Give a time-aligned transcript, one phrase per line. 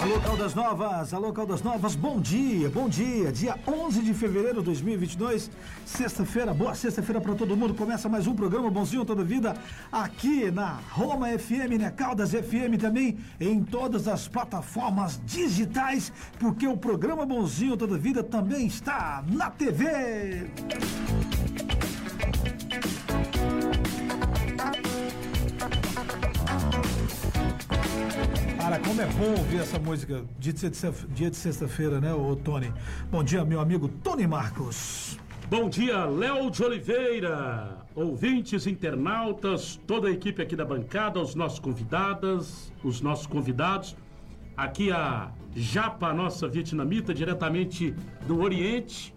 [0.00, 3.30] Caldas Novas, alô Caldas Novas, bom dia, bom dia.
[3.30, 5.50] Dia 11 de fevereiro de 2022,
[5.84, 7.74] sexta-feira, boa sexta-feira para todo mundo.
[7.74, 9.54] Começa mais um programa Bonzinho Toda Vida
[9.92, 11.90] aqui na Roma FM, né?
[11.90, 18.66] Caldas FM também em todas as plataformas digitais, porque o programa Bonzinho Toda Vida também
[18.66, 20.46] está na TV.
[20.66, 21.29] Cara,
[28.90, 32.72] como é bom ouvir essa música dia de sexta-feira, né, ô Tony?
[33.08, 35.16] Bom dia, meu amigo Tony Marcos.
[35.48, 41.60] Bom dia, Léo de Oliveira, ouvintes, internautas, toda a equipe aqui da bancada, os nossos
[41.60, 43.96] convidadas, os nossos convidados.
[44.56, 47.94] Aqui a Japa, nossa vietnamita, diretamente
[48.26, 49.14] do Oriente,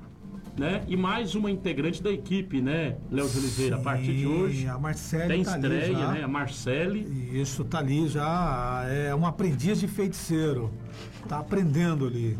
[0.57, 0.83] né?
[0.87, 4.67] E mais uma integrante da equipe, né, Léo de Oliveira, a partir de hoje.
[4.67, 6.23] A Marcele tem tá estreia, né?
[6.23, 6.99] A Marcele.
[7.33, 10.71] Isso, tá ali já, é um aprendiz de feiticeiro.
[11.27, 12.37] Tá aprendendo ali.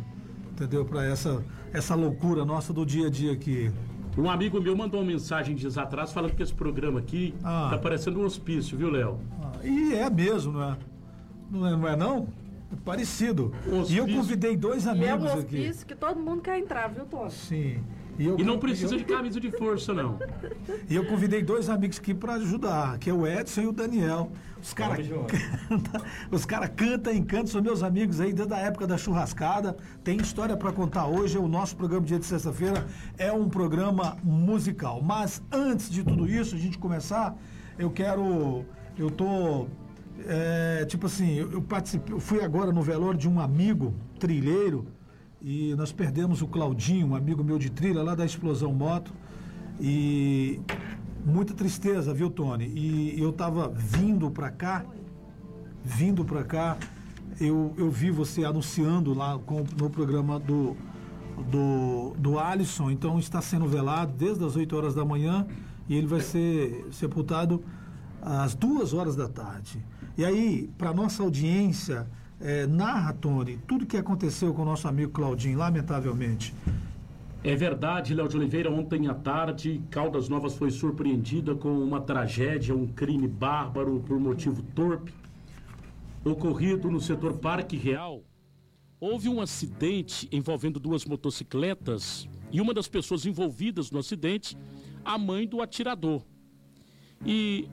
[0.52, 0.86] Entendeu?
[0.86, 3.72] Para essa essa loucura nossa do dia a dia aqui.
[4.16, 7.70] Um amigo meu mandou uma mensagem dias atrás falando que esse programa aqui ah.
[7.72, 9.20] tá parecendo um hospício, viu, Léo?
[9.42, 10.78] Ah, e é mesmo, não é?
[11.50, 11.88] Não é, não?
[11.88, 12.28] É não?
[12.72, 13.52] É parecido.
[13.90, 15.26] E eu convidei dois amigos aqui.
[15.26, 15.86] é um hospício aqui.
[15.86, 17.32] que todo mundo quer entrar, viu, Tony?
[17.32, 17.82] Sim.
[18.18, 20.20] E, eu, e não precisa eu, de camisa de força, não.
[20.90, 24.32] E eu convidei dois amigos aqui para ajudar, que é o Edson e o Daniel.
[24.62, 25.06] Os caras
[25.68, 29.76] canta, os cara cantam e cantam, são meus amigos aí desde a época da churrascada.
[30.04, 31.38] Tem história para contar hoje.
[31.38, 32.86] O nosso programa dia de sexta-feira
[33.18, 35.02] é um programa musical.
[35.02, 37.36] Mas antes de tudo isso, a gente começar,
[37.78, 38.64] eu quero.
[38.98, 39.68] Eu tô.
[40.26, 44.88] É, tipo assim, eu, eu participei, eu fui agora no velório de um amigo trilheiro
[45.44, 49.14] e nós perdemos o Claudinho, um amigo meu de trilha lá da Explosão Moto.
[49.78, 50.62] E
[51.26, 52.66] muita tristeza, viu, Tony?
[52.66, 54.86] E eu estava vindo para cá,
[55.84, 56.78] vindo para cá,
[57.42, 60.78] eu, eu vi você anunciando lá com, no programa do,
[61.52, 65.46] do, do Alisson, então está sendo velado desde as 8 horas da manhã
[65.90, 67.62] e ele vai ser sepultado
[68.22, 69.84] às duas horas da tarde.
[70.18, 72.08] E aí, para nossa audiência,
[72.44, 76.54] é, narra, Tony, tudo que aconteceu com o nosso amigo Claudinho, lamentavelmente.
[77.42, 82.76] É verdade, Léo de Oliveira, ontem à tarde, Caldas Novas foi surpreendida com uma tragédia,
[82.76, 85.14] um crime bárbaro por motivo torpe,
[86.24, 88.22] ocorrido no setor Parque Real.
[89.00, 94.58] Houve um acidente envolvendo duas motocicletas e uma das pessoas envolvidas no acidente,
[95.04, 96.24] a mãe do atirador.
[97.26, 97.70] E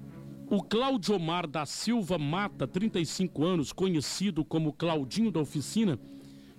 [0.50, 5.96] o Claudio Omar da Silva Mata, 35 anos, conhecido como Claudinho da Oficina,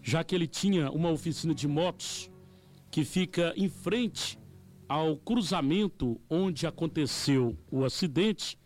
[0.02, 2.32] já que ele tinha uma oficina de motos
[2.90, 4.40] que fica em frente
[4.88, 8.58] ao cruzamento onde aconteceu o acidente,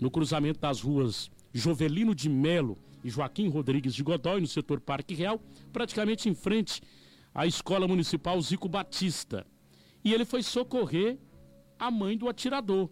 [0.00, 5.14] no cruzamento das ruas Jovelino de Melo e Joaquim Rodrigues de Godói, no setor Parque
[5.14, 5.40] Real,
[5.72, 6.82] praticamente em frente
[7.32, 9.46] à Escola Municipal Zico Batista.
[10.04, 11.18] E ele foi socorrer
[11.78, 12.90] a mãe do atirador.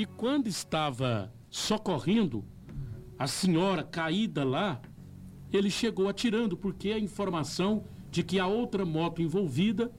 [0.00, 2.42] E quando estava socorrendo
[3.18, 4.80] a senhora caída lá,
[5.52, 9.92] ele chegou atirando, porque a informação de que a outra moto envolvida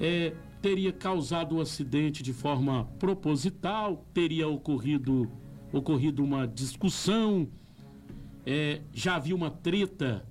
[0.00, 5.30] é, teria causado o acidente de forma proposital, teria ocorrido,
[5.72, 7.48] ocorrido uma discussão,
[8.44, 10.26] é, já havia uma treta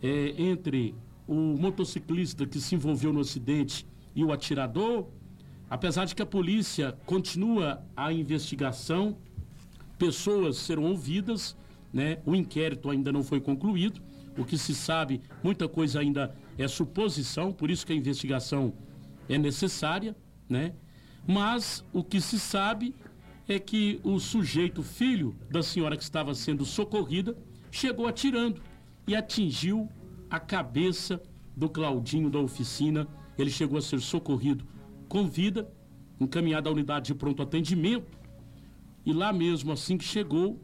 [0.00, 0.94] é, entre
[1.26, 5.08] o motociclista que se envolveu no acidente e o atirador,
[5.68, 9.16] Apesar de que a polícia continua a investigação,
[9.98, 11.56] pessoas serão ouvidas,
[11.92, 12.18] né?
[12.24, 14.00] O inquérito ainda não foi concluído.
[14.38, 18.74] O que se sabe, muita coisa ainda é suposição, por isso que a investigação
[19.28, 20.14] é necessária,
[20.48, 20.72] né?
[21.26, 22.94] Mas o que se sabe
[23.48, 27.36] é que o sujeito, filho da senhora que estava sendo socorrida,
[27.70, 28.60] chegou atirando
[29.06, 29.88] e atingiu
[30.30, 31.20] a cabeça
[31.56, 33.08] do Claudinho da oficina.
[33.38, 34.64] Ele chegou a ser socorrido
[35.16, 35.66] com vida,
[36.20, 38.18] encaminhado à unidade de pronto atendimento.
[39.02, 40.60] E lá mesmo, assim que chegou,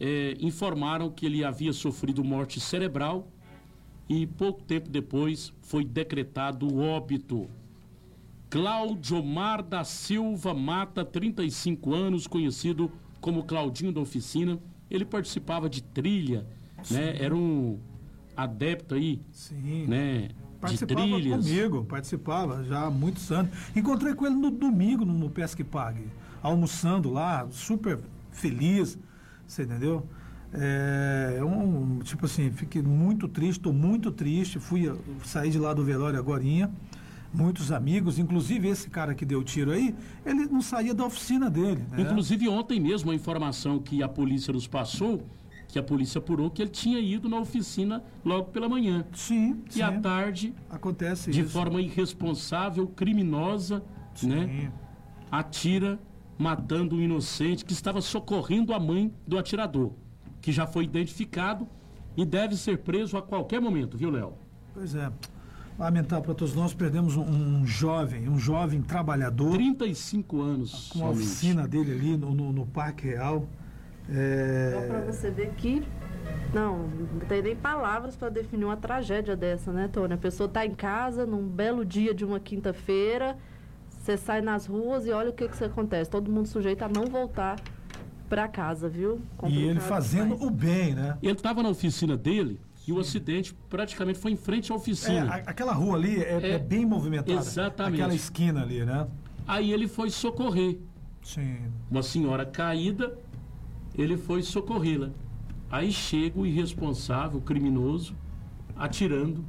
[0.00, 3.28] é, informaram que ele havia sofrido morte cerebral
[4.08, 7.48] e pouco tempo depois foi decretado o óbito.
[8.50, 12.90] Cláudio Mar da Silva Mata, 35 anos, conhecido
[13.20, 14.58] como Claudinho da Oficina.
[14.90, 16.44] Ele participava de trilha,
[16.90, 17.16] né?
[17.20, 17.78] Era um
[18.36, 19.86] adepto aí, Sim.
[19.86, 20.30] né?
[20.60, 21.46] Participava de trilhas.
[21.46, 23.52] comigo, participava já há muitos anos.
[23.76, 26.06] Encontrei com ele no domingo no, no Pesque Pague,
[26.42, 27.98] almoçando lá, super
[28.32, 28.98] feliz,
[29.46, 30.06] você entendeu?
[30.52, 34.58] É um, tipo assim, fiquei muito triste, estou muito triste.
[34.58, 34.92] Fui
[35.24, 36.42] sair de lá do velório agora,
[37.32, 39.94] muitos amigos, inclusive esse cara que deu tiro aí,
[40.24, 41.84] ele não saía da oficina dele.
[41.90, 42.00] Né?
[42.00, 45.24] Inclusive ontem mesmo a informação que a polícia nos passou
[45.68, 49.04] que a polícia apurou que ele tinha ido na oficina logo pela manhã.
[49.12, 49.82] Sim, E sim.
[49.82, 51.50] à tarde, Acontece de isso.
[51.50, 53.82] forma irresponsável, criminosa,
[54.22, 54.46] né?
[54.46, 54.70] Sim.
[55.30, 55.98] atira
[56.38, 59.92] matando um inocente que estava socorrendo a mãe do atirador,
[60.40, 61.66] que já foi identificado
[62.16, 64.32] e deve ser preso a qualquer momento, viu, Léo?
[64.72, 65.10] Pois é.
[65.78, 71.08] Lamentável para todos nós, perdemos um, um jovem, um jovem trabalhador 35 anos com a
[71.10, 71.16] somente.
[71.18, 73.46] oficina dele ali no, no, no Parque Real.
[74.08, 75.82] Só pra É, você ver que.
[76.52, 80.14] Não, não tem nem palavras para definir uma tragédia dessa, né, Tony?
[80.14, 83.36] A pessoa tá em casa num belo dia de uma quinta-feira,
[83.90, 86.08] você sai nas ruas e olha o que que, acontece.
[86.10, 87.56] Todo mundo sujeito a não voltar
[88.30, 89.20] para casa, viu?
[89.44, 90.42] e ele Complicado fazendo demais.
[90.42, 91.18] o bem, né?
[91.22, 95.30] Ele estava na oficina dele e o acidente praticamente foi em frente à É, oficina.
[95.30, 97.38] a- aquela rua ali é, É, é bem movimentada.
[97.38, 98.00] exatamente.
[98.00, 99.06] Aquela esquina ali, né?
[99.46, 100.78] Aí ele foi socorrer.
[101.22, 101.58] Sim.
[101.90, 103.18] Uma senhora caída,
[103.98, 105.10] ele foi socorrê-la.
[105.70, 108.14] Aí chega o irresponsável, o criminoso,
[108.76, 109.44] atirando,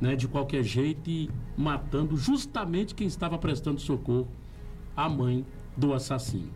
[0.00, 4.28] né, de qualquer jeito e matando justamente quem estava prestando socorro,
[4.96, 5.44] a mãe
[5.76, 6.50] do assassino.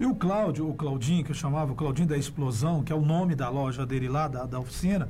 [0.00, 3.00] E o Cláudio, o Claudinho, que eu chamava, o Claudinho da Explosão, que é o
[3.04, 5.08] nome da loja dele lá, da, da oficina,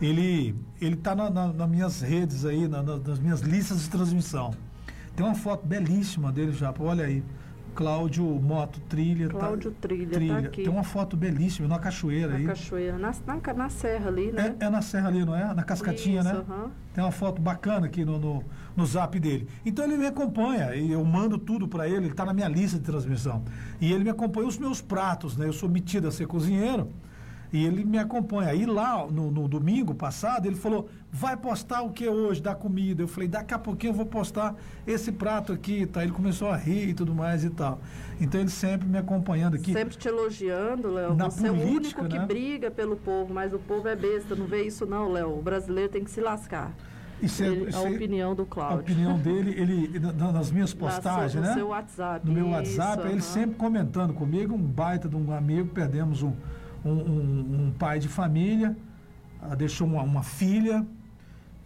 [0.00, 3.90] ele, ele tá na, na- nas minhas redes aí, na- na- nas minhas listas de
[3.90, 4.52] transmissão.
[5.14, 7.22] Tem uma foto belíssima dele já, olha aí.
[7.74, 9.28] Cláudio Moto Trilha.
[9.28, 10.62] tá- Cláudio Trilha, tá aqui.
[10.62, 12.46] Tem uma foto belíssima, numa cachoeira Na aí.
[12.46, 14.54] cachoeira, na, na, na serra ali, né?
[14.60, 15.52] É, é na serra ali, não é?
[15.54, 16.44] Na cascatinha, Isso, né?
[16.48, 16.70] aham.
[16.94, 18.44] Tem uma foto bacana aqui no, no,
[18.76, 19.48] no zap dele.
[19.66, 22.78] Então ele me acompanha e eu mando tudo para ele, ele está na minha lista
[22.78, 23.42] de transmissão.
[23.80, 25.46] E ele me acompanha os meus pratos, né?
[25.48, 26.88] Eu sou metido a ser cozinheiro
[27.54, 28.50] e ele me acompanha.
[28.50, 33.00] Aí lá no, no domingo passado ele falou: vai postar o que hoje da comida?
[33.02, 36.02] Eu falei: daqui a pouquinho eu vou postar esse prato aqui, tá?
[36.02, 37.80] Ele começou a rir e tudo mais e tal.
[38.20, 39.72] Então ele sempre me acompanhando aqui.
[39.72, 41.14] Sempre te elogiando, Léo.
[41.14, 42.26] Na Você é o política, único que né?
[42.26, 45.38] briga pelo povo, mas o povo é besta, não vê isso não, Léo.
[45.38, 46.72] O brasileiro tem que se lascar.
[47.22, 48.80] Isso é- Ele- isso a é- opinião do a Cláudio.
[48.80, 51.54] opinião dele, ele na- na- nas minhas postagens, sua- no né?
[51.54, 52.26] seu WhatsApp.
[52.26, 53.20] no meu isso, WhatsApp, ele aham.
[53.20, 56.32] sempre comentando comigo, um baita de um amigo, perdemos um,
[56.84, 58.76] um, um- um pai de família,
[59.56, 60.86] deixou uma, uma filha,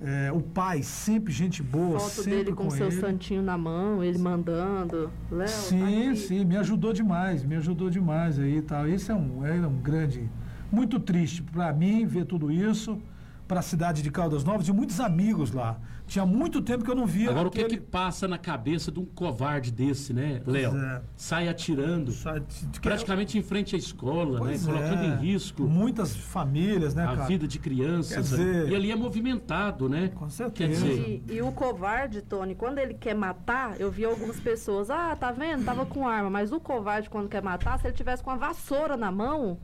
[0.00, 3.00] é, o pai sempre gente boa, Foto sempre dele com, com seu ele.
[3.00, 5.10] santinho na mão, ele mandando.
[5.30, 8.86] Léo, Sim, tá sim, me ajudou demais, me ajudou demais aí e tal.
[8.86, 10.28] Esse é um, é um grande,
[10.70, 13.00] muito triste para mim ver tudo isso,
[13.48, 15.78] para a cidade de Caldas Novas e muitos amigos lá.
[16.08, 17.76] Tinha muito tempo que eu não via Agora, o que, aquele...
[17.76, 20.74] que passa na cabeça de um covarde desse, né, Léo?
[20.76, 21.02] é.
[21.14, 24.46] Sai atirando, de- praticamente em frente à escola, né?
[24.46, 25.06] Pois Colocando é.
[25.06, 27.24] em risco Muitas famílias, né, a cara?
[27.26, 28.14] vida de crianças.
[28.14, 30.08] Quer dizer- E ali é movimentado, né?
[30.14, 30.86] Com Quer certeza.
[30.86, 35.14] dizer, E, e o covarde, Tony, quando ele quer matar, eu vi algumas pessoas, ah,
[35.14, 35.64] tá vendo?
[35.64, 38.96] Tava com arma, mas o covarde, quando quer matar, se ele tivesse com a vassoura
[38.96, 39.58] na mão,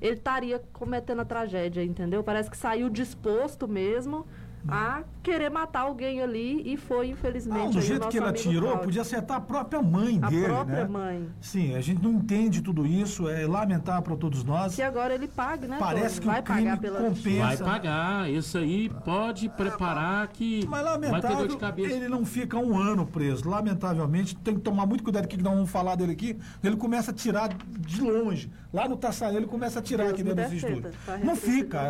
[0.00, 2.22] ele estaria cometendo a tragédia, entendeu?
[2.24, 4.26] Parece que saiu disposto mesmo
[4.68, 8.26] a querer matar alguém ali e foi, infelizmente, Não, do aí o jeito que ele
[8.26, 8.84] amigo atirou, Cláudio.
[8.84, 10.88] podia acertar a própria mãe A dele, própria né?
[10.88, 11.28] mãe.
[11.40, 14.74] Sim, a gente não entende tudo isso, é lamentável para todos nós.
[14.74, 15.76] Que agora ele pague, né?
[15.78, 17.46] Parece que o vai crime pagar pela compensa.
[17.46, 18.30] vai pagar.
[18.30, 21.94] Isso aí pode preparar que Mas vai ter dor lamentável, de cabeça.
[21.96, 23.48] ele não fica um ano preso.
[23.48, 26.36] Lamentavelmente, tem que tomar muito cuidado com o que nós vamos falar dele aqui.
[26.62, 28.50] Ele começa a tirar de longe.
[28.72, 30.56] Lá no Taçaí, ele começa a tirar Deus aqui dentro defenda.
[30.88, 30.92] estúdio.
[31.06, 31.80] Tá Não fica.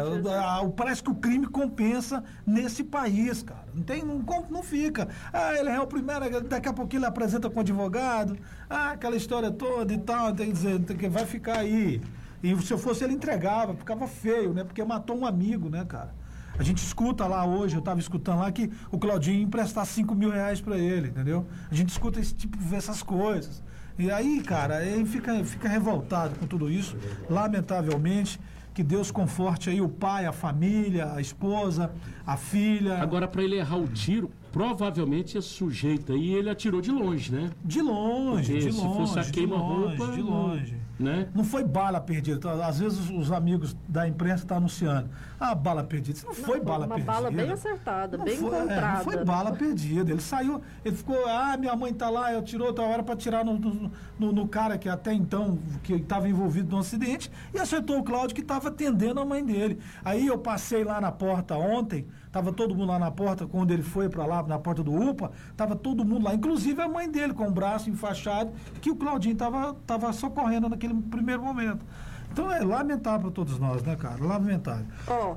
[0.41, 3.65] Ah, o- Parece que o crime compensa nesse país, cara.
[3.75, 5.09] Não, tem, não, não fica.
[5.33, 8.37] Ah, ele é o primeiro, daqui a pouquinho ele apresenta com advogado.
[8.69, 10.35] Ah, aquela história toda e tal.
[10.35, 12.01] Tem que dizer, que- vai ficar aí.
[12.43, 14.65] E se eu fosse, ele entregava, ficava feio, né?
[14.65, 16.15] Porque matou um amigo, né, cara?
[16.59, 20.31] A gente escuta lá hoje, eu estava escutando lá que o Claudinho emprestar 5 mil
[20.31, 21.47] reais para ele, entendeu?
[21.71, 23.63] A gente escuta esse tipo, vê essas coisas.
[23.99, 26.97] E aí, cara, ele fica, fica revoltado com tudo isso,
[27.29, 28.41] lamentavelmente.
[28.73, 31.93] Que Deus conforte aí o pai, a família, a esposa,
[32.27, 32.99] a filha.
[32.99, 37.51] Agora, para ele errar o tiro, provavelmente esse sujeito aí, ele atirou de longe, né?
[37.65, 40.77] de longe, Porque de se longe, fosse a de queima-roupa, longe, de longe.
[41.01, 41.29] Né?
[41.35, 42.37] Não foi bala perdida.
[42.37, 45.09] Então, Às vezes os, os amigos da imprensa estão anunciando.
[45.41, 46.19] Ah, bala perdida.
[46.19, 47.13] Isso não foi Não, bala uma perdida.
[47.13, 48.97] bala bem acertada, Não bem foi, é, encontrada.
[48.99, 50.11] não foi bala perdida.
[50.13, 53.43] Ele saiu, ele ficou, ah, minha mãe tá lá, eu tirou outra hora para tirar
[53.47, 57.99] no, no, no- no cara que até então que estava envolvido no acidente e acertou
[57.99, 59.79] o Cláudio que estava atendendo a mãe dele.
[60.05, 63.83] Aí eu passei lá na porta ontem, tava todo mundo lá na porta quando ele
[63.83, 67.33] foi para lá na porta do UPA, tava todo mundo lá, inclusive a mãe dele
[67.35, 71.85] com o braço enfaixado, que o Claudinho tava tava socorrendo naquele primeiro momento.
[72.33, 74.25] Então é lamentável para todos nós, né, cara?
[74.25, 74.87] Lamentável.
[75.09, 75.37] Ó,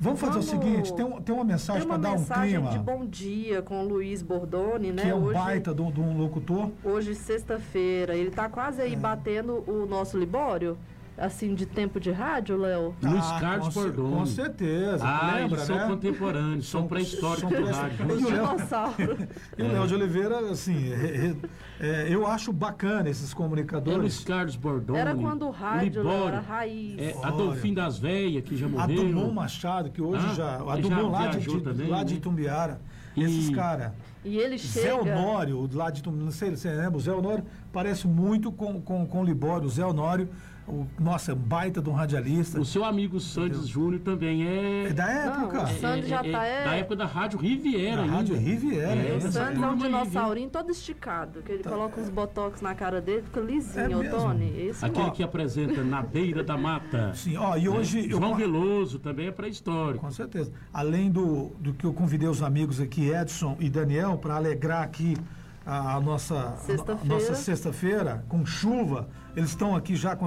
[0.00, 2.20] Vamos fazer o Vamos- seguinte, tem, um- tem uma mensagem tem para uma dar um
[2.20, 2.70] mensagem clima.
[2.70, 5.02] de bom dia com o Luiz Bordoni, né?
[5.02, 6.70] que é um hoje, baita de um, locutor.
[6.84, 8.14] hoje sexta-feira.
[8.14, 8.84] Ele tá quase É.
[8.84, 10.78] aí batendo o nosso Libório.
[11.18, 12.94] Assim, de tempo de rádio, Léo?
[13.02, 14.14] Luiz Carlos com, Bordoni.
[14.14, 15.04] Com certeza.
[15.06, 15.86] Ah, lembra, eles são né?
[15.86, 18.06] contemporâneos, são pré-históricos são do pré- rádio.
[18.08, 19.28] E o Léo-.
[19.58, 21.36] E o Léo de Oliveira, assim, re-
[21.80, 24.24] é, eu acho bacana esses É Luiz comunicadores.
[24.24, 24.98] Carlos Bordoni.
[24.98, 26.98] Era quando o rádio Léo, Libório, era raiz.
[26.98, 27.14] É.
[27.22, 29.04] Adolfim das Velhas, que já A morreu.
[29.04, 30.56] Dumont Machado, que hoje Ah, já.
[30.62, 32.04] A já Dumont lá de, de- também, lá né?
[32.04, 32.80] de Itumbiara.
[33.16, 33.92] E- Esses caras.
[34.24, 34.94] E ele Zé chega...
[35.00, 38.50] Honório, o lá de Itumbiara, não sei se você lembra, o Zé Honório parece muito
[38.52, 39.66] com, com, com o Libório.
[39.66, 40.28] O Zé Honório,
[40.68, 42.60] o, nossa, baita de um radialista.
[42.60, 44.84] O seu amigo Santos Júnior também é.
[44.88, 45.62] É da Não, época.
[45.64, 48.12] o Santos já é- tá, é é- Da época da Rádio Riviera Da.
[48.12, 49.12] Rádio Riviera, É, é.
[49.12, 53.00] O essa Santos é um dinossaurinho todo esticado, que ele coloca uns botox na cara
[53.00, 54.16] dele, fica É lisinho, mesmo?
[54.18, 54.54] Tony.
[54.60, 55.10] Esse Aquele Ó.
[55.10, 57.12] que apresenta Na Beira da Mata.
[57.16, 58.10] Sim, ó, e hoje.
[58.10, 60.04] eu- João Veloso também é pré-histórico.
[60.04, 60.52] Com certeza.
[60.72, 65.16] Além do, do que eu convidei os amigos aqui, Edson e Daniel, para alegrar aqui
[65.68, 67.14] a, nossa Sexta-feira.
[67.14, 69.08] nossa sexta-feira, com chuva.
[69.36, 70.26] Eles estão aqui já com,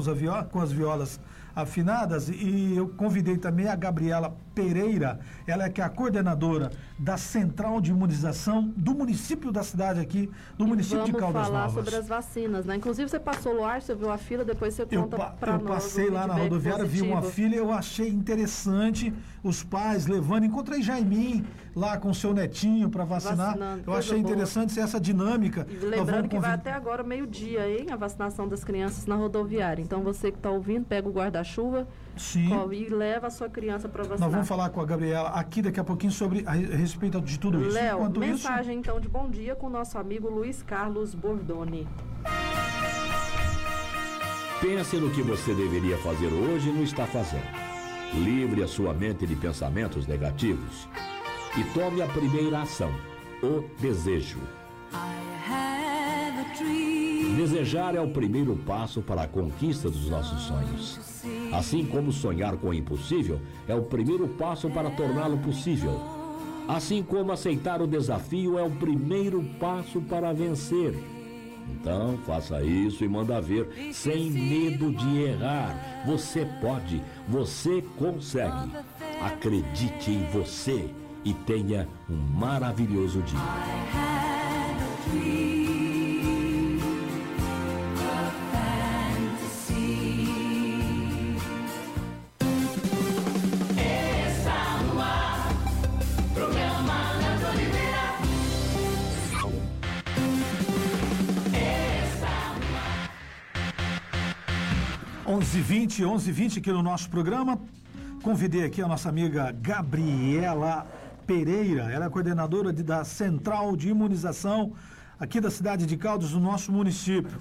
[0.52, 1.20] com as violas
[1.54, 7.18] afinadas e eu convidei também a Gabriela Pereira, ela é que é a coordenadora da
[7.18, 11.74] Central de Imunização do município da cidade aqui, do município Vamos de Caldas falar Novas.
[11.86, 12.76] sobre as vacinas, né?
[12.78, 15.60] Inclusive você passou no ar, você viu a fila, depois você conta pa- pra eu
[15.60, 15.84] nós.
[15.84, 17.34] passei lá na rodoviária, vi uma positivo.
[17.34, 20.46] filha, eu achei interessante os pais levando.
[20.46, 23.48] Encontrei Jaimin lá com o seu netinho para vacinar.
[23.48, 24.32] Vacinando, eu coisa achei boa.
[24.32, 25.66] interessante essa dinâmica.
[25.70, 27.88] E lembrando que vai até agora meio-dia, hein?
[27.92, 29.82] A vacinação das crianças na rodoviária.
[29.82, 31.88] Então você que está ouvindo, pega o guarda-chuva
[32.72, 34.22] e leva a sua criança para vacinar.
[34.22, 37.40] Nós vamos falar com a Gabriela aqui daqui a pouquinho sobre a, a respeito de
[37.40, 37.74] tudo isso.
[37.74, 41.88] Léo, Enquanto isso, mensagem então de bom dia com o nosso amigo Luiz Carlos Bordoni.
[44.60, 47.62] Pense no que você deveria fazer hoje e não está fazendo.
[48.13, 50.88] Livre a sua mente de pensamentos negativos
[51.58, 52.91] e tome a primeira ação,
[53.43, 54.39] o desejo.
[57.36, 61.00] Desejar é o primeiro passo para a conquista dos nossos sonhos.
[61.51, 66.00] Assim como sonhar com o impossível é o primeiro passo para torná-lo possível.
[66.67, 70.96] Assim como aceitar o desafio é o primeiro passo para vencer.
[71.70, 76.03] Então, faça isso e manda ver, sem medo de errar.
[76.05, 78.72] Você pode, você consegue.
[79.22, 80.89] Acredite em você
[81.24, 83.40] e tenha um maravilhoso dia.
[105.51, 107.60] h 20 11 h 20 aqui no nosso programa.
[108.24, 110.88] Convidei aqui a nossa amiga Gabriela
[111.25, 111.84] Pereira.
[111.92, 114.74] Ela é coordenadora de- da Central de Imunização
[115.20, 117.40] aqui da cidade de Caldas, do nosso município.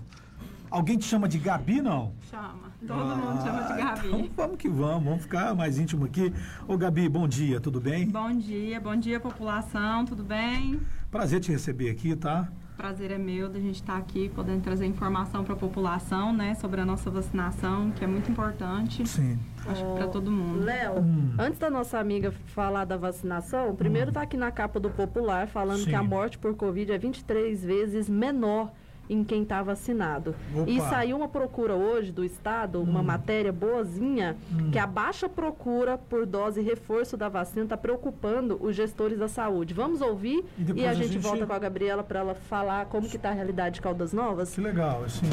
[0.70, 2.12] Alguém te chama de Gabi, não?
[2.30, 2.70] Chama.
[2.87, 4.08] Todo mundo chama de Gabi.
[4.08, 6.32] Então, vamos que vamos, vamos ficar mais íntimo aqui.
[6.68, 8.08] Ô Gabi, bom dia, tudo bem?
[8.08, 10.80] Bom dia, bom dia população, tudo bem?
[11.10, 12.49] Prazer te receber aqui, tá?
[12.80, 16.80] Prazer é meu da gente estar aqui podendo trazer informação para a população, né, sobre
[16.80, 19.38] a nossa vacinação, que é muito importante, Sim.
[19.66, 20.64] acho que para todo mundo.
[20.64, 21.34] Léo, Hum.
[21.38, 25.84] antes da nossa amiga falar da vacinação, primeiro tá aqui na capa do Popular falando
[25.84, 26.08] que a Sim.
[26.08, 28.72] morte por Covid é 23 vezes menor
[29.10, 30.34] em quem está vacinado.
[30.54, 30.70] Opa.
[30.70, 34.36] E saiu uma procura hoje do Estado, uma matéria boazinha,
[34.72, 39.74] que a baixa procura por dose reforço da vacina está preocupando os gestores da saúde.
[39.74, 42.86] Vamos ouvir E e, a, a gente, gente- volta com a Gabriela para ela falar
[42.86, 44.54] como que está a realidade de Caldas Novas.
[44.54, 45.26] Que legal, assim.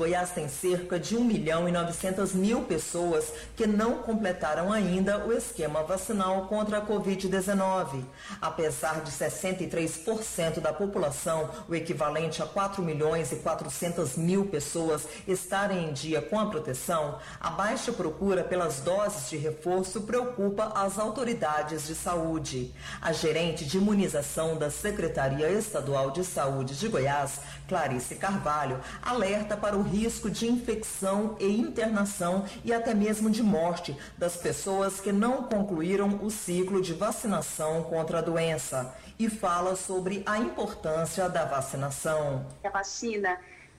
[0.00, 5.30] Goiás tem cerca de 1 milhão e 900 mil pessoas que não completaram ainda o
[5.30, 8.02] esquema vacinal contra a Covid-19.
[8.40, 15.90] Apesar de 63% da população, o equivalente a 4 milhões e 400 mil pessoas, estarem
[15.90, 21.86] em dia com a proteção, a baixa procura pelas doses de reforço preocupa as autoridades
[21.86, 22.74] de saúde.
[23.02, 29.76] A gerente de imunização da Secretaria Estadual de Saúde de Goiás, Clarice Carvalho, alerta para
[29.76, 35.44] o risco de infecção e internação e até mesmo de morte das pessoas que não
[35.44, 42.44] concluíram o ciclo de vacinação contra a doença e fala sobre a importância da vacinação.
[42.64, 43.38] A vacina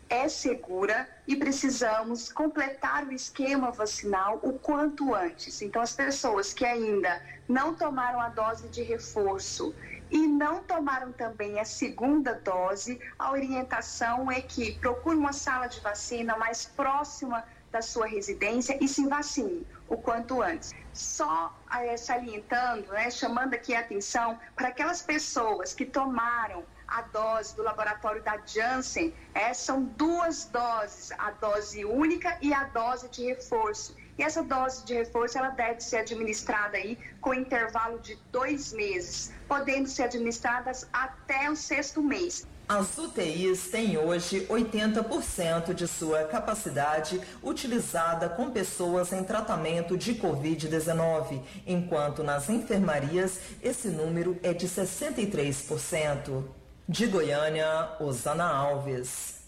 [0.09, 5.61] é segura e precisamos completar o esquema vacinal o quanto antes.
[5.61, 9.75] Então, as pessoas que ainda não tomaram a dose de reforço
[10.11, 15.79] e não tomaram também a segunda dose, a orientação é que procure uma sala de
[15.79, 19.65] vacina mais próxima da sua residência e se vacine.
[19.87, 20.73] o quanto antes.
[20.93, 27.55] Só é, salientando, né, chamando aqui a atenção para aquelas pessoas que tomaram a dose
[27.57, 33.25] do laboratório da Janssen, é, são duas doses, a dose única e a dose de
[33.25, 33.95] reforço.
[34.21, 39.33] E essa dose de reforço ela deve ser administrada aí com intervalo de dois meses,
[39.47, 42.45] podendo ser administradas até o sexto mês.
[42.69, 51.41] As UTIs têm hoje 80% de sua capacidade utilizada com pessoas em tratamento de Covid-19,
[51.65, 56.43] enquanto nas enfermarias esse número é de 63%.
[56.87, 59.41] De Goiânia, Osana Alves.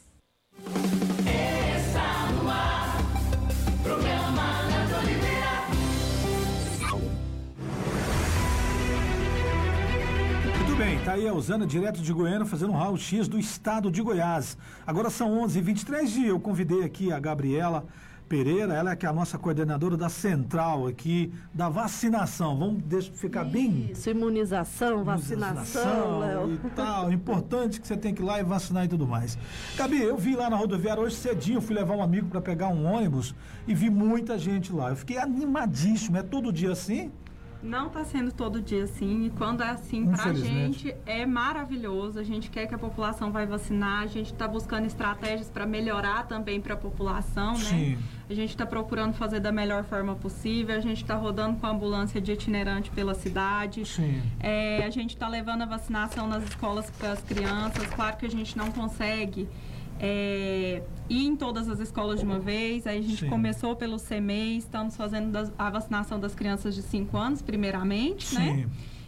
[0.66, 1.53] Muito
[11.04, 14.58] tá aí a Usana, direto de Goiânia, fazendo um raio-x do estado de Goiás.
[14.88, 17.86] Agora são 11h23 e eu convidei aqui a Gabriela
[18.30, 22.58] Pereira, ela é que é a nossa coordenadora da central aqui, da vacinação.
[22.58, 23.90] Vamos deixa, ficar bem...
[23.92, 26.54] Isso, imunização, vacinação, Léo.
[26.54, 27.12] e tal.
[27.12, 29.38] Importante que você tem que ir lá e vacinar e tudo mais.
[29.76, 32.86] Gabi, eu vi lá na rodoviária hoje cedinho, fui levar um amigo para pegar um
[32.86, 33.36] ônibus
[33.68, 34.90] e vi muita gente lá.
[34.90, 36.16] Eu fiquei animadíssimo.
[36.16, 37.12] É todo dia assim?
[37.64, 39.26] Não está sendo todo dia assim.
[39.26, 42.20] E quando é assim, para a gente é maravilhoso.
[42.20, 44.04] A gente quer que a população vai vacinar.
[44.04, 47.92] A gente está buscando estratégias para melhorar também para a população, Sim.
[47.92, 47.98] né?
[48.30, 50.76] A gente está procurando fazer da melhor forma possível.
[50.76, 53.86] A gente está rodando com a ambulância de itinerante pela cidade.
[53.86, 54.22] Sim.
[54.42, 57.86] É, a gente está levando a vacinação nas escolas para as crianças.
[57.88, 59.48] Claro que a gente não consegue
[60.00, 62.86] é, ir em todas as escolas de uma vez.
[62.88, 63.30] Aí a gente Sim.
[63.30, 68.56] começou pelo CMEI, estamos fazendo das- a vacinação das crianças de 5 anos, primeiramente, né?
[68.56, 68.66] Sim.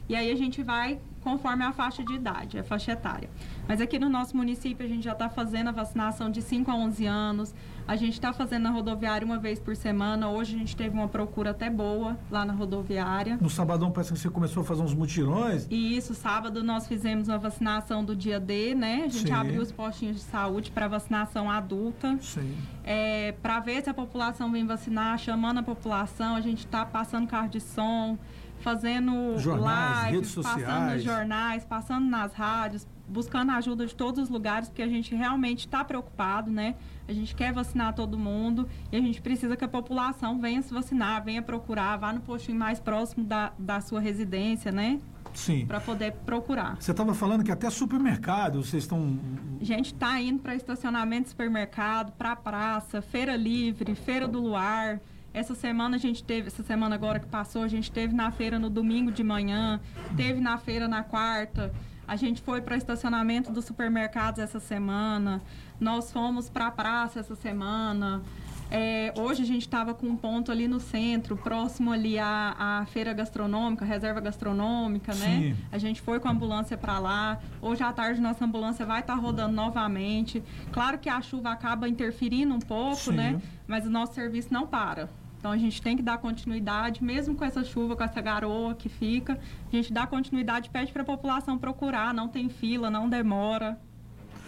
[0.08, 3.32] E aí a gente vai conforme a faixa de idade, a faixa etária.
[3.68, 6.76] Mas aqui no nosso município a gente já está fazendo a vacinação de 5 a
[6.76, 7.56] 11 anos.
[7.88, 10.30] A gente está fazendo na rodoviária uma vez por semana.
[10.30, 13.40] Hoje a gente teve uma procura até boa lá na rodoviária.
[13.42, 15.66] No sabadão parece que você começou a fazer uns mutirões.
[15.70, 19.04] E isso, sábado nós fizemos uma vacinação do dia D, né?
[19.06, 19.34] A gente Sim.
[19.34, 22.20] abriu os postinhos de saúde para vacinação adulta.
[22.22, 22.56] Sim.
[22.84, 27.28] É, para ver se a população vem vacinar, chamando a população, a gente está passando
[27.28, 28.16] carro de som,
[28.66, 34.24] fazendo Jornais, live, redes passando nos jornais, passando nas rádios, buscando a ajuda de todos
[34.24, 36.74] os lugares, porque a gente realmente está preocupado, né?
[37.08, 40.74] A gente quer vacinar todo mundo e a gente precisa que a população venha se
[40.74, 45.00] vacinar, venha procurar, vá no postinho mais próximo da, da sua residência, né?
[45.36, 45.68] Sim.
[45.68, 46.76] Para poder procurar.
[46.80, 49.20] Você estava falando que até supermercado vocês estão.
[49.62, 55.00] A gente está indo para estacionamento de supermercado, para praça, feira livre, feira do luar.
[55.36, 58.58] Essa semana a gente teve, essa semana agora que passou, a gente teve na feira
[58.58, 59.82] no domingo de manhã,
[60.16, 61.74] teve na feira na quarta.
[62.08, 65.42] A gente foi para estacionamento dos supermercados essa semana.
[65.78, 68.24] Nós fomos para a praça essa semana.
[68.72, 72.86] É, hoje a gente estava com um ponto ali no centro, próximo ali à, à
[72.86, 75.54] feira gastronômica, reserva gastronômica, né?
[75.54, 75.56] Sim.
[75.70, 77.40] A gente foi com a ambulância para lá.
[77.62, 80.42] Hoje à tarde nossa ambulância vai estar rodando novamente.
[80.72, 83.16] Claro que a chuva acaba interferindo um pouco, Sim.
[83.16, 83.42] né?
[83.68, 85.10] Mas o nosso serviço não para.
[85.46, 88.90] Então a gente tem que dar continuidade, mesmo com essa chuva, com essa garoa que
[88.90, 89.34] fica.
[89.72, 93.80] A gente dá continuidade, pede para a população procurar, não tem fila, não demora.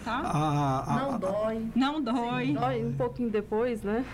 [0.04, 0.16] Tá?
[0.24, 1.66] A, a- Não dói.
[1.76, 2.52] Não dói.
[2.52, 4.04] Dói um pouquinho depois, né?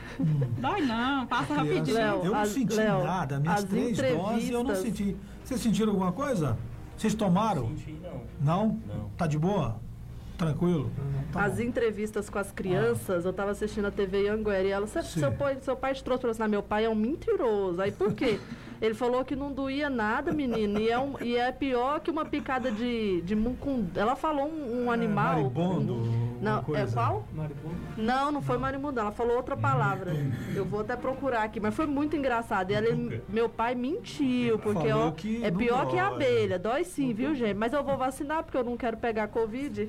[0.59, 1.97] Dói não, passa criança- rapidinho.
[1.97, 3.41] Léo, eu não as- senti Léo, nada.
[3.41, 5.17] Minhas as três doses eu não senti.
[5.43, 6.59] Vocês sentiram alguma coisa?
[6.99, 7.69] Vocês tomaram?
[7.69, 8.21] Senti não.
[8.43, 8.67] Não?
[8.87, 9.09] Não.
[9.17, 9.81] Tá de boa?
[10.37, 10.91] Tranquilo?
[11.33, 11.63] Tá As bom.
[11.63, 15.21] entrevistas com as crianças, eu tava assistindo a TV Anguera e ela, "Cê- Sim.
[15.21, 17.81] seu pai, seu pai te trouxe pra vacinar, meu pai é um mentiroso.
[17.81, 18.39] Aí por quê?
[18.85, 22.25] Ele falou que não doía nada, menino, e é, um- e é pior que uma
[22.25, 23.87] picada de, de mucum.
[23.95, 25.35] Ela falou um, um animal.
[25.37, 27.27] Maribondo, um- não, é qual?
[27.33, 27.75] Maribondo?
[27.97, 30.13] Não, não foi marimbondo, ela falou outra palavra.
[30.55, 32.71] Eu vou até procurar aqui, mas foi muito engraçado.
[32.71, 32.89] E ela,
[33.29, 36.17] meu pai mentiu, porque ó, que é pior que a dói.
[36.17, 36.59] abelha.
[36.59, 37.55] Dói sim, viu, gente?
[37.55, 39.89] Mas eu vou vacinar porque eu não quero pegar Covid.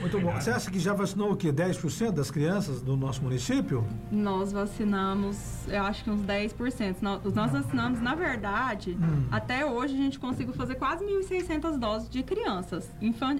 [0.00, 0.32] Muito bom.
[0.32, 1.52] Você acha que já vacinou o quê?
[1.52, 3.84] 10% das crianças do nosso município?
[4.10, 6.96] Nós vacinamos, eu acho que uns 10%.
[7.02, 7.20] Nós,
[7.52, 9.26] nós vacinamos, na verdade, Hum.
[9.30, 12.90] até hoje a gente conseguiu fazer quase 1.600 doses de crianças,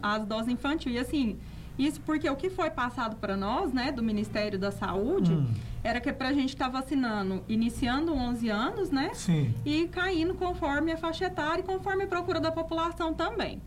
[0.02, 0.92] as doses infantil.
[0.92, 1.38] E assim,
[1.78, 5.46] isso porque o que foi passado para nós, né, do Ministério da Saúde, Hum.
[5.82, 9.10] era que para a gente estar vacinando, iniciando 11 anos, né?
[9.14, 9.54] Sim.
[9.64, 13.60] e caindo conforme a faixa etária e conforme a procura da população também.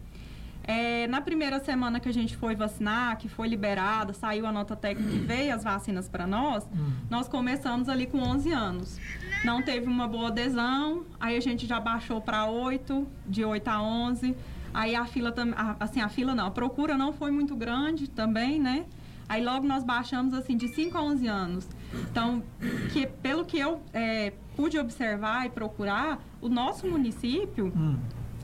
[0.68, 4.76] É, na primeira semana que a gente foi vacinar, que foi liberada, saiu a nota
[4.76, 6.68] técnica e veio as vacinas para nós,
[7.10, 9.00] nós começamos ali com 11 anos.
[9.44, 13.82] Não teve uma boa adesão, aí a gente já baixou para 8, de 8 a
[13.82, 14.36] 11.
[14.74, 18.60] Aí a fila também, assim, a fila não, a procura não foi muito grande também,
[18.60, 18.86] né?
[19.30, 21.68] Aí logo nós baixamos assim de 5 a 11 anos.
[22.12, 22.44] Então,
[22.92, 27.98] que, pelo que eu é, pude observar e procurar, o nosso município, Hum.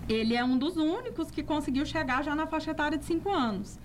[0.09, 3.79] Ele é um dos únicos que conseguiu chegar já na faixa etária de 5 anos.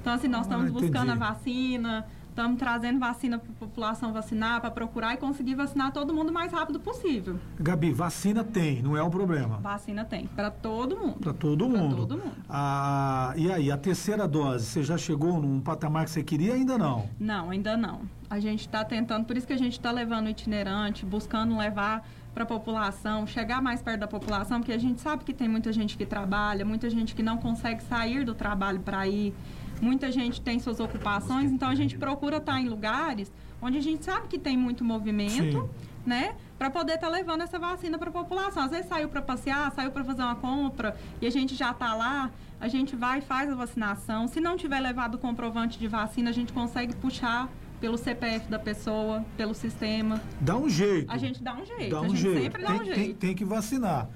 [0.00, 4.58] Então, assim, nós Ah, estamos buscando a vacina, estamos trazendo vacina para a população vacinar,
[4.62, 7.38] para procurar e conseguir vacinar todo mundo o mais rápido possível.
[7.58, 9.58] Gabi, vacina tem, não é o problema.
[9.58, 11.18] Vacina tem, para todo mundo.
[11.20, 11.96] Para todo Pra mundo.
[11.96, 12.32] todo mundo.
[12.48, 16.54] Ah, e aí, a terceira dose, você já chegou num patamar que você queria?
[16.54, 17.06] Ainda não.
[17.18, 18.00] Não, ainda não.
[18.30, 22.08] A gente está tentando, por isso que a gente está levando o itinerante, buscando levar
[22.32, 25.72] para a população, chegar mais perto da população, porque a gente sabe que tem muita
[25.72, 29.34] gente que trabalha, muita gente que não consegue sair do trabalho para ir,
[29.80, 34.04] muita gente tem suas ocupações, então a gente procura estar em lugares onde a gente
[34.04, 35.68] sabe que tem muito movimento, Sim.
[36.06, 36.34] né?
[36.58, 38.62] Para poder estar levando essa vacina para a população.
[38.62, 41.94] Às vezes saiu para passear, saiu para fazer uma compra e a gente já está
[41.94, 44.28] lá, a gente vai e faz a vacinação.
[44.28, 47.48] Se não tiver levado o comprovante de vacina, a gente consegue puxar
[47.80, 50.20] pelo CPF da pessoa, pelo sistema.
[50.40, 51.10] Dá um jeito.
[51.10, 51.90] A gente dá um jeito.
[51.90, 52.42] Dá a um gente jeito.
[52.42, 53.16] sempre dá tem, um tem- jeito.
[53.18, 54.08] tem que vacinar.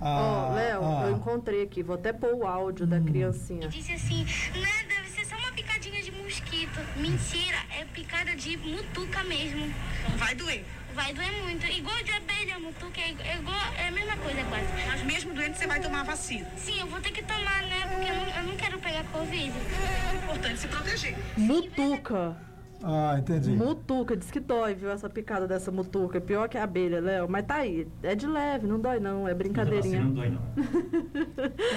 [0.00, 3.68] Ó, Ah, Léo, ah, eu encontrei aqui, vou até pôr o áudio da criancinha.
[3.68, 4.24] Disse assim,
[4.58, 6.80] né, deve ser só uma picadinha de mosquito.
[6.96, 9.70] Mentira, é picada de mutuca mesmo.
[10.16, 10.64] Vai doer.
[10.94, 11.66] Vai doer muito.
[11.66, 14.66] Igual de abelha, mutuca, é igual, é igual- é a mesma coisa quase.
[14.88, 16.48] Mas mesmo doente, você vai tomar vacina.
[16.56, 19.52] Sim, eu vou ter que tomar, né, porque eu não, eu não quero pegar Covid.
[19.52, 21.16] É importante se proteger.
[21.36, 22.36] Mutuca.
[22.82, 23.50] Ah, entendi.
[23.50, 26.18] Mutuca, diz que dói, viu, essa picada dessa mutuca.
[26.18, 27.28] É Pior que a abelha, Léo.
[27.28, 27.86] Mas tá aí.
[28.02, 30.02] É de leve, não dói não, é brincadeirinha.
[30.02, 30.40] Não dói, não.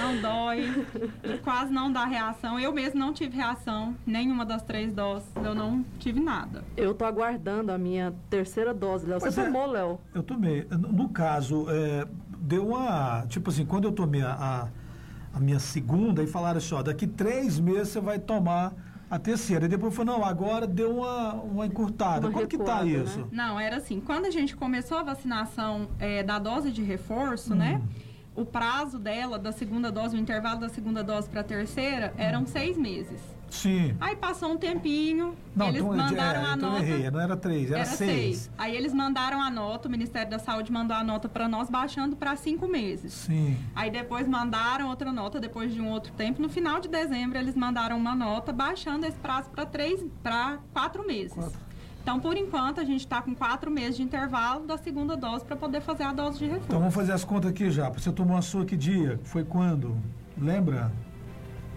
[0.04, 0.86] Não dói,
[1.24, 2.60] e quase não dá reação.
[2.60, 5.28] Eu mesmo não tive reação, nenhuma das três doses.
[5.44, 6.64] Eu não tive nada.
[6.76, 9.20] Eu tô aguardando a minha terceira dose, Léo.
[9.20, 9.46] Você Pois é.
[9.46, 10.00] tomou, Léo?
[10.14, 10.66] Eu tomei.
[10.70, 12.06] No no caso, é,
[12.40, 13.26] deu uma.
[13.28, 17.08] Tipo assim, quando eu tomei a, a, a minha segunda, e falaram assim: ó, daqui
[17.08, 18.74] três meses você vai tomar
[19.14, 19.66] a terceira.
[19.66, 22.28] E depois falou: não, agora deu uma, uma encurtada.
[22.28, 23.04] Uma Como que tá recuada, né?
[23.04, 23.28] isso?
[23.32, 27.80] Não, era assim, quando a gente começou a vacinação é, da dose de reforço, né?
[27.84, 27.88] Hum.
[28.36, 32.48] O prazo dela, da segunda dose, o intervalo da segunda dose para a terceira, eram
[32.48, 33.22] seis meses.
[33.54, 33.96] Sim.
[34.02, 36.84] Aí passou um tempinho, Não, eles então, mandaram é, a então nota.
[36.84, 37.12] errei.
[37.12, 38.50] Não era três, era, seis.
[38.58, 42.16] Aí eles mandaram a nota, o Ministério da Saúde mandou a nota para nós, baixando
[42.16, 43.14] para cinco meses.
[43.14, 43.56] Sim.
[43.76, 46.42] Aí depois mandaram outra nota, depois de um outro tempo.
[46.42, 51.06] No final de dezembro, eles mandaram uma nota, baixando esse prazo para três, para quatro
[51.06, 51.34] meses.
[51.34, 51.60] Quatro.
[52.02, 55.56] Então, por enquanto, a gente está com quatro meses de intervalo da segunda dose para
[55.56, 56.66] poder fazer a dose de reforço.
[56.68, 57.88] Então vamos fazer as contas aqui já.
[57.90, 59.20] Você tomou a sua que dia?
[59.24, 59.96] Foi quando?
[60.38, 60.92] Lembra?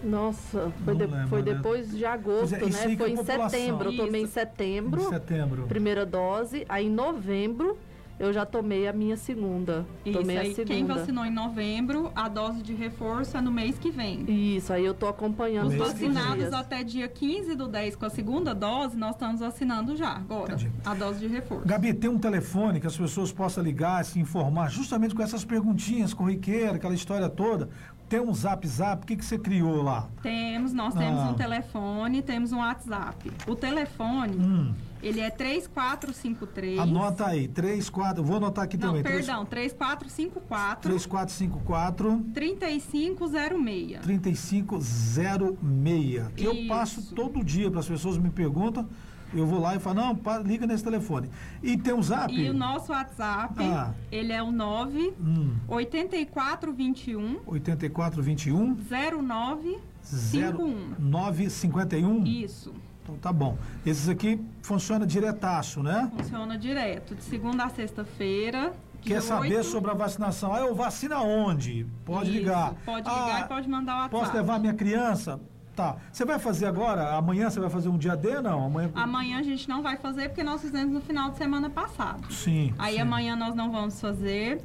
[0.03, 1.53] Nossa, foi, de- lembro, foi né?
[1.53, 2.71] depois de agosto, é, né?
[2.97, 3.91] Foi a em setembro.
[3.91, 5.63] Eu tomei em setembro, Em setembro.
[5.67, 6.65] primeira dose.
[6.69, 7.77] Aí em novembro
[8.19, 9.85] eu já tomei a minha segunda.
[10.03, 10.73] Isso, tomei aí a segunda.
[10.73, 14.25] quem vacinou em novembro, a dose de reforço é no mês que vem.
[14.55, 18.55] Isso, aí eu tô acompanhando Os vacinados até dia 15 do 10 com a segunda
[18.55, 20.71] dose, nós estamos vacinando já, agora, Entendi.
[20.83, 21.67] a dose de reforço.
[21.67, 26.11] Gabi, tem um telefone que as pessoas possam ligar, se informar, justamente com essas perguntinhas
[26.11, 27.69] corriqueiras, aquela história toda.
[28.09, 30.07] Tem um zap zap, o que, que você criou lá?
[30.23, 31.29] Temos, nós temos Ah.
[31.29, 33.29] um telefone, temos um WhatsApp.
[33.45, 36.79] O telefone, Hum, ele é 3453...
[36.79, 39.03] anota aí, 3, 4, vou anotar aqui Não, também.
[39.03, 43.99] perdão, 3454 3454 3506.
[44.01, 46.27] 3506.
[46.35, 48.87] Que eu passo todo dia para as pessoas me perguntam,
[49.33, 51.29] eu vou lá e falo, não, liga nesse telefone.
[51.61, 52.33] E tem um zap?
[52.33, 53.93] E o nosso WhatsApp, Ah.
[54.11, 58.77] ele é o 9 Hum, 8421 8421
[59.21, 60.95] 09 51.
[60.99, 62.23] 0951.
[62.25, 63.57] Isso, Então tá bom.
[63.85, 66.11] Esses aqui funciona diretaço, né?
[66.17, 68.73] funciona direto, de segunda a sexta-feira.
[69.01, 70.53] Quer saber 8 sobre a vacinação?
[70.53, 71.85] Ah, eu vacina onde?
[72.03, 72.73] Pode Isso, ligar.
[72.85, 74.11] Pode ligar Ah, e pode mandar o WhatsApp.
[74.25, 75.39] Posso levar minha criança?
[75.77, 75.95] Tá.
[76.11, 77.15] Você vai fazer agora?
[77.15, 78.41] Amanhã você vai fazer um dia D?
[78.41, 78.65] Não.
[78.65, 78.89] Amanhã.
[78.95, 82.33] Amanhã a gente não vai fazer porque nós fizemos no final de semana passado.
[82.33, 82.73] Sim.
[82.79, 83.01] Aí sim.
[83.01, 84.59] amanhã nós não vamos fazer.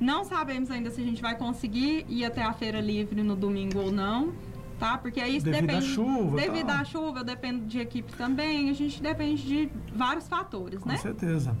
[0.00, 3.78] Não sabemos ainda se a gente vai conseguir ir até a feira livre no domingo
[3.78, 4.32] ou não,
[4.78, 4.96] tá?
[4.96, 5.86] Porque aí isso Devido à depende.
[5.86, 6.76] chuva, Devido tal.
[6.76, 8.70] à chuva, depende de equipe também.
[8.70, 10.96] A gente depende de vários fatores, Com né?
[10.96, 11.54] certeza.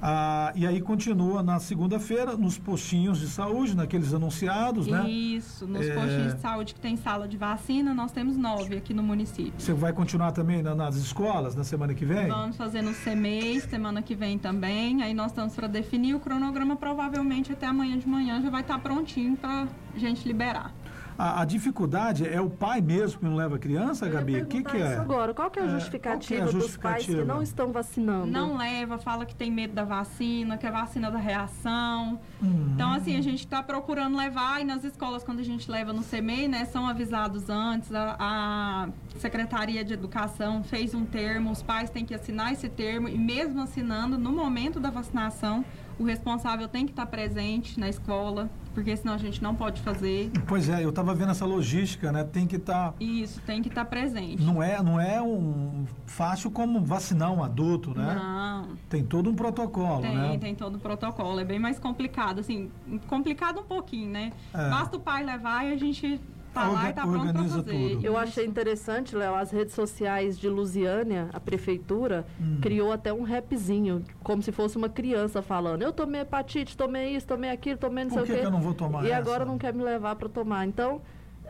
[0.00, 5.08] Ah, e aí continua na segunda-feira, nos postinhos de saúde, naqueles anunciados, né?
[5.08, 5.94] Isso, nos É.
[5.94, 9.54] postinhos de saúde que tem sala de vacina, nós temos nove aqui no município.
[9.58, 12.28] Você vai continuar também na- nas escolas na semana que vem?
[12.28, 15.02] Vamos fazer no CMEI, semana que vem também.
[15.02, 18.78] Aí nós estamos para definir o cronograma, provavelmente até amanhã de manhã já vai estar
[18.78, 20.72] prontinho para gente liberar.
[21.18, 24.40] A, a dificuldade é o pai mesmo que não leva a criança, Gabi?
[24.42, 24.92] O que, que é?
[24.92, 27.24] isso Agora, qual que é a É, justificativa, que é a dos pais que justificativa?
[27.34, 28.26] não estão vacinando?
[28.26, 32.20] Não leva, fala que tem medo da vacina, que é vacina da reação.
[32.42, 32.70] Hum.
[32.74, 36.02] Então, assim, a gente está procurando levar e nas escolas, quando a gente leva no
[36.02, 37.92] CMEI, né, são avisados antes.
[37.94, 43.08] A, a Secretaria de Educação fez um termo, os pais têm que assinar esse termo
[43.08, 45.64] e mesmo assinando, no momento da vacinação,
[45.98, 50.30] o responsável tem que estar presente na escola, porque senão a gente não pode fazer.
[50.46, 52.24] Pois é, eu estava vendo essa logística, né?
[52.24, 52.94] Tem que estar.
[53.00, 54.42] Isso, tem que estar presente.
[54.42, 58.14] Não é, não é um fácil como vacinar um adulto, né?
[58.14, 58.76] Não.
[58.88, 60.38] Tem todo um protocolo, Tem, né?
[60.38, 61.40] tem todo o protocolo.
[61.40, 62.70] É bem mais complicado, assim,
[63.06, 64.32] complicado um pouquinho, né?
[64.52, 64.68] É.
[64.68, 66.20] Basta o pai levar e a gente
[66.60, 67.90] tá lá e tá pronto organiza fazer.
[67.94, 68.06] tudo.
[68.06, 72.26] Eu achei interessante, Léo, as redes sociais de Lusiânia, a prefeitura,
[72.60, 75.82] criou até um rapzinho, como se fosse uma criança falando.
[75.82, 78.40] Eu tomei hepatite, tomei isso, tomei aquilo, tomei não Por sei que o quê.
[78.40, 79.18] que eu não vou tomar E essa?
[79.18, 80.66] agora não quer me levar para tomar.
[80.66, 81.00] Então,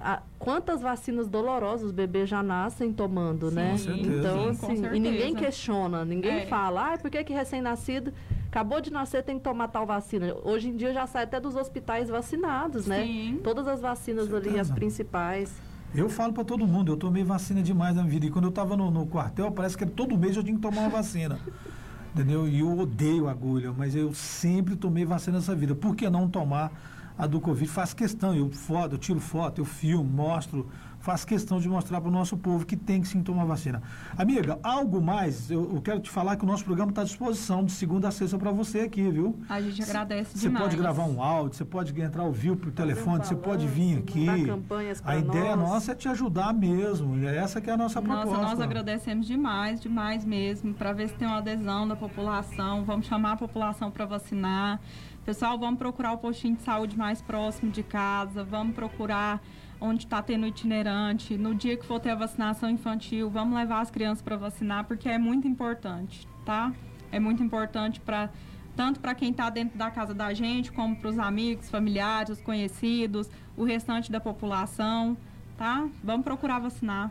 [0.00, 3.70] a- quantas vacinas dolorosas os bebês já nascem tomando, né?
[3.72, 4.16] Com certeza.
[4.18, 6.46] Então, Sim, com assim, e ninguém questiona, ninguém É.
[6.46, 8.12] fala, ah, por que, que recém-nascido
[8.48, 10.35] acabou de nascer tem que tomar tal vacina?
[10.44, 13.04] Hoje em dia já sai até dos hospitais vacinados, né?
[13.04, 13.40] Sim.
[13.42, 15.52] Todas as vacinas ali, as principais.
[15.94, 18.26] Eu falo para todo mundo, eu tomei vacina demais na minha vida.
[18.26, 20.82] E quando eu estava no, no quartel, parece que todo mês eu tinha que tomar
[20.82, 21.38] uma vacina.
[22.14, 22.48] Entendeu?
[22.48, 25.74] E eu odeio agulha, mas eu sempre tomei vacina nessa vida.
[25.74, 26.72] Por que não tomar
[27.18, 27.70] a do Covid?
[27.70, 32.09] Faz questão, eu foto, eu tiro foto, eu filmo, mostro, faço questão de mostrar para
[32.09, 33.81] o nosso povo que tem que sim tomar vacina.
[34.18, 37.64] Amiga, algo mais, eu, eu quero te falar que o nosso programa está à disposição
[37.64, 39.38] de segunda a sexta para você aqui, viu?
[39.48, 40.64] A gente agradece Você demais.
[40.64, 44.26] pode gravar um áudio, você pode entrar ao vivo por telefone, você pode vir aqui.
[45.05, 45.68] A ideia nós.
[45.68, 47.16] nossa é te ajudar mesmo.
[47.18, 48.26] e Essa que é a nossa proposta.
[48.26, 52.85] Nossa, nós agradecemos demais, demais mesmo, para ver se tem uma adesão da população.
[52.85, 54.81] Vamos chamar a população para vacinar.
[55.26, 59.42] Pessoal, vamos procurar o postinho de saúde mais próximo de casa, vamos procurar
[59.80, 61.36] onde está tendo itinerante.
[61.36, 65.08] No dia que for ter a vacinação infantil, vamos levar as crianças para vacinar, porque
[65.08, 66.72] é muito importante, tá?
[67.10, 68.30] É muito importante para
[68.76, 72.40] tanto para quem está dentro da casa da gente, como para os amigos, familiares, os
[72.40, 75.16] conhecidos, o restante da população,
[75.56, 75.88] tá?
[76.04, 77.10] Vamos procurar vacinar.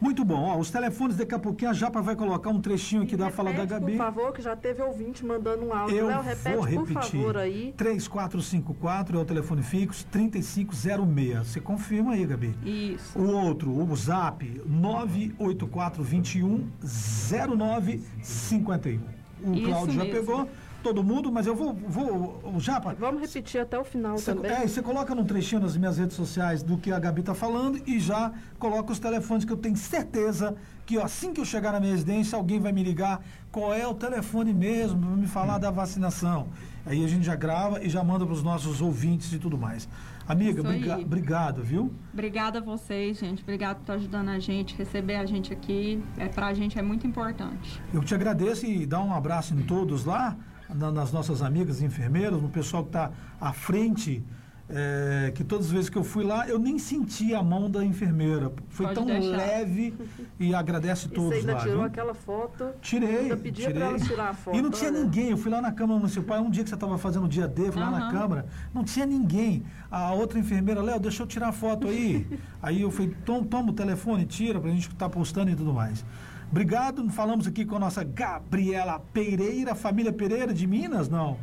[0.00, 0.42] Muito bom.
[0.44, 3.50] Ó, os telefones, daqui a pouquinho a Japa vai colocar um trechinho aqui da fala
[3.52, 3.92] da Repete, Gabi.
[3.92, 5.96] Por favor, que já teve ouvinte mandando um áudio.
[5.96, 7.20] Eu Léo, repete, vou por repetir.
[7.20, 7.72] favor, aí.
[7.76, 11.46] 3454 é o telefone fixo, 3506.
[11.46, 12.54] Você confirma aí, Gabi.
[12.64, 13.18] Isso.
[13.18, 19.00] O outro, o Zap, 98421 0951.
[19.44, 20.18] O Isso Cláudio já mesmo.
[20.20, 20.48] pegou
[20.82, 21.74] todo mundo, mas eu vou.
[21.74, 24.50] vou o Japa, Vamos repetir até o final Você, também.
[24.50, 27.80] é, você coloca num trechinho nas minhas redes sociais do que a Gabi tá falando
[27.86, 31.72] e já coloca os telefones que eu tenho certeza que ó, assim que eu chegar
[31.72, 35.58] na minha residência, alguém vai me ligar qual é o telefone mesmo para me falar
[35.58, 36.46] da vacinação.
[36.84, 39.88] Aí a gente já grava e já manda para os nossos ouvintes e tudo mais.
[40.28, 41.92] Amiga, briga- obrigado, viu?
[42.12, 43.42] Obrigada a vocês, gente.
[43.42, 46.00] Obrigado por estar ajudando a gente, receber a gente aqui.
[46.16, 47.80] É, pra gente é muito importante.
[47.92, 50.36] Eu te agradeço e dá um abraço em todos lá,
[50.74, 54.22] na- nas nossas amigas enfermeiras, no pessoal que está à frente,
[54.68, 57.84] é, que todas as vezes que eu fui lá, eu nem senti a mão da
[57.84, 58.52] enfermeira.
[58.68, 59.36] Foi Pode tão deixar.
[59.36, 59.94] leve
[60.40, 61.60] e agradece E você todos ainda lá.
[61.60, 61.84] tirou viu?
[61.84, 62.70] aquela foto.
[62.82, 63.80] Tirei, Ainda pedia tirei.
[63.80, 64.56] pra ela tirar a foto.
[64.56, 65.04] E não tinha olha.
[65.04, 65.30] ninguém.
[65.30, 67.70] Eu fui lá na Câmara Municipal, um dia que você estava fazendo o dia D,
[67.70, 68.10] fui lá na.
[68.10, 69.62] Câmara, não tinha ninguém.
[69.88, 72.26] A outra enfermeira, Léo, deixa eu tirar a foto aí.
[72.60, 76.04] aí eu falei, toma, toma o telefone, tira, pra gente estar postando e tudo mais.
[76.50, 81.38] Obrigado, falamos aqui com a nossa Gabriela Pereira, família Pereira de Minas, não?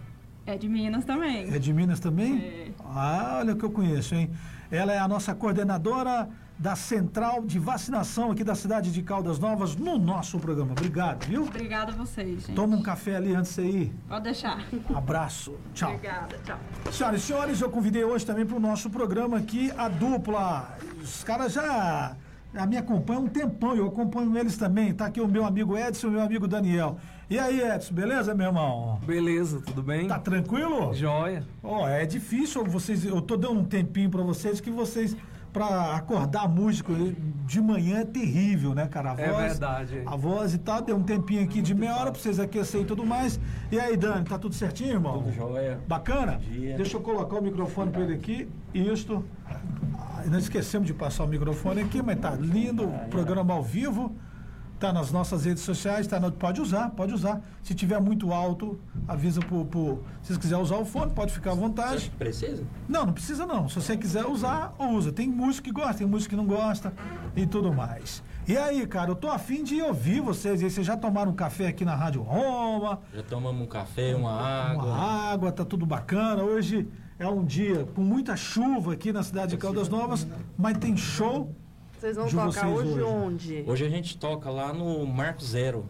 [0.45, 1.53] É de Minas também.
[1.53, 2.37] É de Minas também?
[2.37, 2.71] É.
[2.85, 4.29] Ah, olha o que eu conheço, hein?
[4.71, 9.75] Ela é a nossa coordenadora da Central de Vacinação aqui da cidade de Caldas Novas
[9.75, 10.71] no nosso programa.
[10.71, 11.43] Obrigado, viu?
[11.43, 12.55] Obrigada a vocês, gente.
[12.55, 13.95] Toma um café ali antes de você ir.
[14.07, 14.65] Pode deixar.
[14.93, 15.55] Abraço.
[15.73, 15.93] Tchau.
[15.93, 16.37] Obrigada.
[16.43, 16.59] Tchau.
[16.91, 20.77] Senhoras e senhores, eu convidei hoje também para o nosso programa aqui a dupla.
[21.01, 22.15] Os caras já,
[22.53, 24.93] já me acompanham há um tempão, eu acompanho eles também.
[24.93, 26.97] Tá aqui o meu amigo Edson e o meu amigo Daniel.
[27.29, 28.99] E aí, Edson, beleza, meu irmão?
[29.05, 30.07] Beleza, tudo bem?
[30.07, 30.93] Tá tranquilo?
[30.93, 31.43] Joia.
[31.63, 33.03] Ó, é difícil vocês.
[33.05, 35.15] Eu tô dando um tempinho para vocês que vocês.
[35.51, 36.91] Pra acordar músico
[37.45, 39.11] de manhã é terrível, né, cara?
[39.11, 40.01] A É voz, verdade.
[40.03, 42.85] A voz e tal, deu um tempinho aqui de meia hora pra vocês aquecer e
[42.85, 43.39] tudo mais.
[43.71, 45.19] E aí, Dani, tá tudo certinho, irmão?
[45.21, 45.79] Tudo jóia.
[45.87, 46.41] Bacana?
[46.75, 48.49] Deixa eu colocar o microfone para ele aqui.
[48.73, 49.23] Isto.
[50.29, 52.83] Nós esquecemos de passar o microfone aqui, mas tá lindo.
[52.85, 54.15] O programa ao vivo.
[54.79, 57.39] Tá nas nossas redes sociais, tá no- pode usar, pode usar.
[57.61, 61.51] Se tiver muito alto, avisa pro, pro- Se vocês quiserem usar o fone, pode ficar
[61.51, 62.11] à vontade.
[62.17, 62.63] Precisa?
[62.89, 63.69] Não, não precisa não.
[63.69, 65.13] Se você quiser usar, usa.
[65.13, 66.91] Tem músico que gosta, tem músico que não gosta
[67.33, 68.21] e tudo mais.
[68.45, 70.59] E aí, cara, eu tô afim de ouvir vocês.
[70.61, 72.99] E aí, vocês já tomaram um café aqui na Rádio Roma?
[73.13, 74.83] Já tomamos um café, uma água.
[74.83, 76.43] Uma água, tá tudo bacana.
[76.43, 80.95] Hoje é um dia com muita chuva aqui na cidade de Caldas Novas, mas tem
[80.97, 81.53] show.
[81.99, 83.03] Vocês vão De tocar vocês hoje, hoje.
[83.03, 83.63] onde?
[83.67, 85.85] Hoje a gente toca lá no Marco Zero,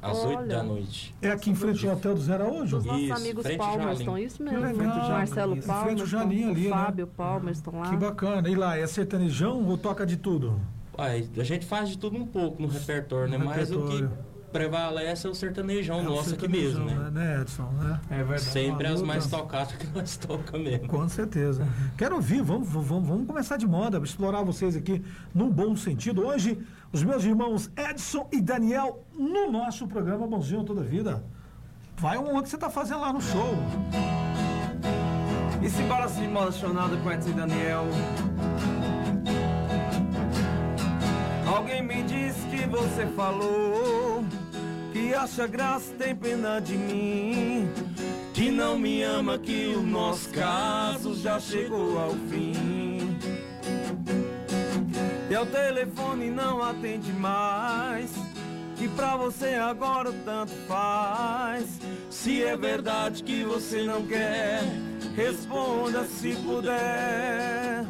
[0.00, 0.38] às Olha.
[0.38, 1.14] 8 da noite.
[1.20, 2.74] É aqui em frente ao Hotel do Zero hoje?
[2.74, 4.24] Os nossos Isso, amigos Palmerston, Jalim.
[4.24, 4.58] isso mesmo.
[4.58, 5.08] Que legal.
[5.10, 6.76] Marcelo frente Palmerston, Jalim ali, o né?
[6.76, 7.90] Fábio Palmerston lá.
[7.90, 8.48] Que bacana.
[8.48, 10.58] E lá, é sertanejão ou toca de tudo?
[10.98, 13.36] Uai, a gente faz de tudo um pouco no repertório, né?
[13.38, 14.10] No Mas o que repertório.
[14.52, 17.10] Prevalece é o sertanejão É o nosso aqui mesmo, né?
[17.10, 17.68] né, Edson?
[17.80, 18.00] Né?
[18.10, 18.42] É verdade.
[18.42, 20.86] Sempre as mais tocadas que nós toca mesmo.
[20.86, 21.66] Com certeza.
[21.96, 25.02] Quero ouvir, vamos, vamos, vamos começar de moda, explorar vocês aqui
[25.34, 26.24] num bom sentido.
[26.24, 26.58] Hoje,
[26.92, 31.24] os meus irmãos Edson e Daniel no nosso programa Bonzinho Toda Vida.
[31.96, 33.54] Vai um que você está fazendo lá no show.
[35.62, 37.86] E simbora moda chonada com Edson e Daniel.
[41.46, 43.91] Alguém me disse que você falou
[44.92, 47.68] que acha graça, tem pena de mim,
[48.34, 53.16] que não me ama, que o nosso caso já chegou ao fim.
[55.30, 58.10] E ao telefone não atende mais,
[58.76, 61.64] que pra você agora tanto faz.
[62.10, 64.60] Se é verdade que você não quer,
[65.16, 67.86] responda se puder.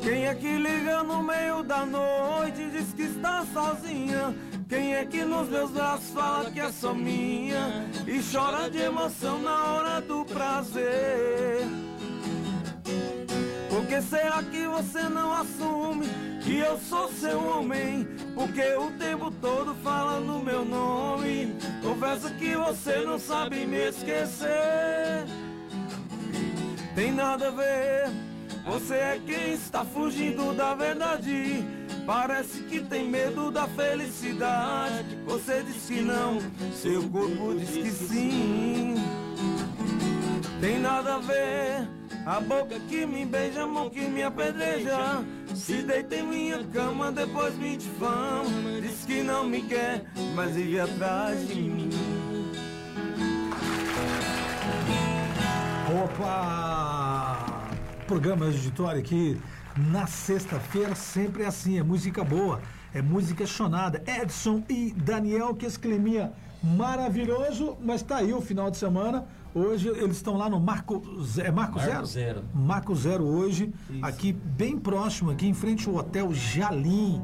[0.00, 4.34] Quem é que liga no meio da noite diz que está sozinha?
[4.68, 9.40] Quem é que nos meus braços fala que é só minha e chora de emoção
[9.40, 11.66] na hora do prazer?
[13.68, 16.06] Por que será que você não assume
[16.42, 18.06] que eu sou seu homem?
[18.34, 21.56] Porque o tempo todo fala no meu nome.
[21.82, 25.26] Confesso que você não sabe me esquecer.
[26.94, 28.10] Tem nada a ver.
[28.64, 31.83] Você é quem está fugindo da verdade.
[32.06, 35.18] Parece que tem medo da felicidade.
[35.24, 36.38] Você diz que não,
[36.72, 38.94] seu corpo diz que sim.
[40.60, 41.88] Tem nada a ver.
[42.26, 45.24] A boca que me beija, a mão que me apedreja.
[45.54, 48.80] Se deita em minha cama, depois me difama.
[48.82, 51.90] Diz que não me quer, mas vive atrás de mim.
[56.04, 57.62] Opa!
[58.06, 59.40] Programa auditório aqui
[59.76, 62.60] na sexta-feira sempre é assim, é música boa,
[62.92, 64.02] é música chonada.
[64.06, 66.32] Edson e Daniel, que esse climinha
[66.62, 69.26] maravilhoso, mas tá aí o final de semana.
[69.54, 71.02] Hoje eles estão lá no Marco,
[71.38, 72.06] é Marco, Marco Zero?
[72.06, 72.44] Zero.
[72.52, 77.22] Marco Zero hoje, aqui bem próximo, aqui em frente ao Hotel Jalim,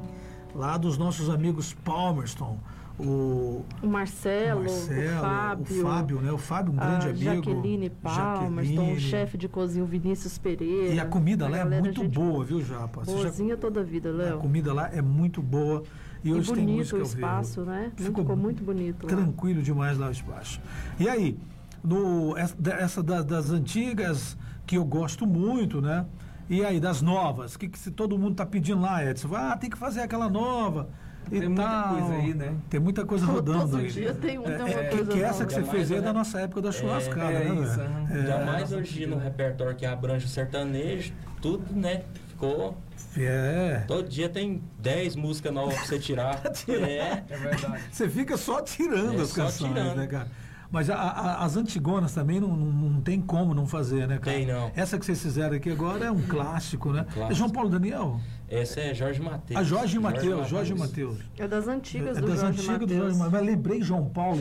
[0.54, 2.58] lá dos nossos amigos Palmerston.
[3.06, 5.64] O O Marcelo, Marcelo, o Fábio.
[5.78, 6.32] o Fábio, né?
[6.32, 7.24] O Fábio, um grande a amigo.
[7.24, 8.96] Jaqueline Palmerston, Jaqueline.
[8.96, 10.94] o chefe de cozinha, o Vinícius Pereira.
[10.94, 13.02] E a comida lá é muito boa, viu, Japa?
[13.04, 14.38] Boazinha toda a vida, A Léo.
[14.38, 15.82] comida lá é muito boa.
[16.22, 17.92] E, E hoje tem bonito música o espaço, né?
[17.96, 19.08] Ficou Ficou muito bonito lá.
[19.08, 20.60] Tranquilo demais lá o espaço.
[20.98, 21.38] E aí,
[21.82, 24.36] no, essa, essa da- das antigas,
[24.66, 26.04] que eu gosto muito, né?
[26.48, 29.28] E aí, das novas, o que, que se todo mundo tá pedindo lá, Edson?
[29.34, 30.90] Ah, tem que fazer aquela nova.
[31.30, 31.88] Tem muita tal.
[31.96, 32.54] coisa aí, né?
[32.68, 33.88] Tem muita coisa rodando Todo aí.
[33.90, 35.46] dia tem, um, tem uma É, coisa que essa nova.
[35.46, 37.62] que você fez aí é da nossa época da churrascada, é né?
[37.62, 38.06] isso, aham.
[38.10, 42.02] É, Jamais hoje no repertório que abrange o sertanejo, tudo, né?
[42.28, 42.76] Ficou.
[43.16, 43.84] é.
[43.86, 46.40] Todo dia tem 10 músicas novas pra você tirar.
[46.68, 47.22] é.
[47.28, 47.82] É verdade.
[47.92, 49.96] Você fica só tirando É, as só canções, tirando.
[49.96, 50.28] né, cara?
[50.72, 54.36] Mas a- a- as antigonas também não, não, não tem como não fazer, né, cara?
[54.36, 54.70] Tem, não.
[54.76, 57.04] Essa que vocês fizeram aqui agora é um clássico, né?
[57.12, 57.32] clássico.
[57.32, 58.20] É João Paulo Daniel?
[58.50, 59.60] Essa é Jorge Matheus.
[59.60, 61.18] A Jorge Mateus, Jorge Mateus.
[61.38, 63.00] É das antigas É do das Jorge antigas do Mateus.
[63.00, 63.32] Jorge Mateus.
[63.32, 64.40] Mas lembrei João Paulo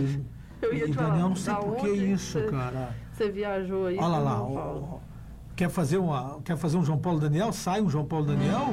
[0.61, 2.89] Eu ia e te falar, Daniel, não sei por que isso, você- cara.
[3.13, 3.97] Você viajou aí.
[3.97, 4.89] Olha lá, ó, Paulo.
[4.93, 4.99] ó.
[5.55, 7.51] quer fazer, uma, quer fazer um João Paulo Daniel?
[7.53, 8.67] Sai um João Paulo Daniel?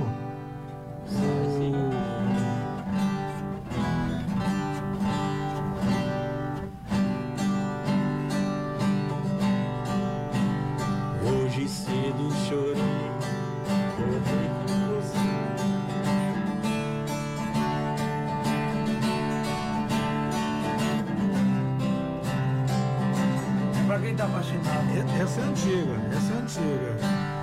[1.06, 1.72] Sim.
[11.24, 12.75] Hoje cedo chorei.
[24.06, 24.86] Quem tá apaixonado.
[25.20, 27.36] Essa é antiga, essa é antiga.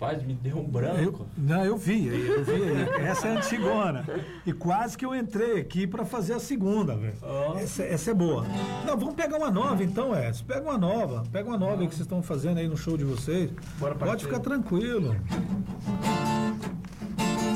[0.00, 1.26] Rapaz, me deu um branco.
[1.36, 2.17] não, eu vi, eu vi.
[3.06, 4.04] Essa é antigona.
[4.44, 7.14] E quase que eu entrei aqui para fazer a segunda, velho.
[7.56, 8.44] Essa, essa é boa.
[8.86, 10.44] Não, vamos pegar uma nova então, Edson.
[10.44, 11.24] Pega uma nova.
[11.30, 13.50] Pega uma nova aí que vocês estão fazendo aí no show de vocês.
[13.78, 14.20] Bora, Pode parceiro.
[14.20, 15.16] ficar tranquilo.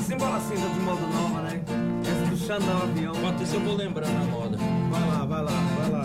[0.05, 1.63] Simbora cinza de modo nova, né?
[2.01, 3.13] Essa do puxando o avião.
[3.15, 4.57] Enquanto isso eu vou lembrando a moda.
[4.91, 6.03] Vai lá, vai lá, vai lá.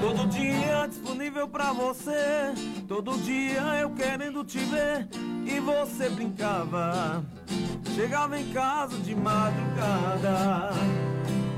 [0.00, 2.52] Todo dia disponível pra você.
[2.86, 5.08] Todo dia eu querendo te ver.
[5.46, 7.22] E você brincava.
[7.94, 10.70] Chegava em casa de madrugada.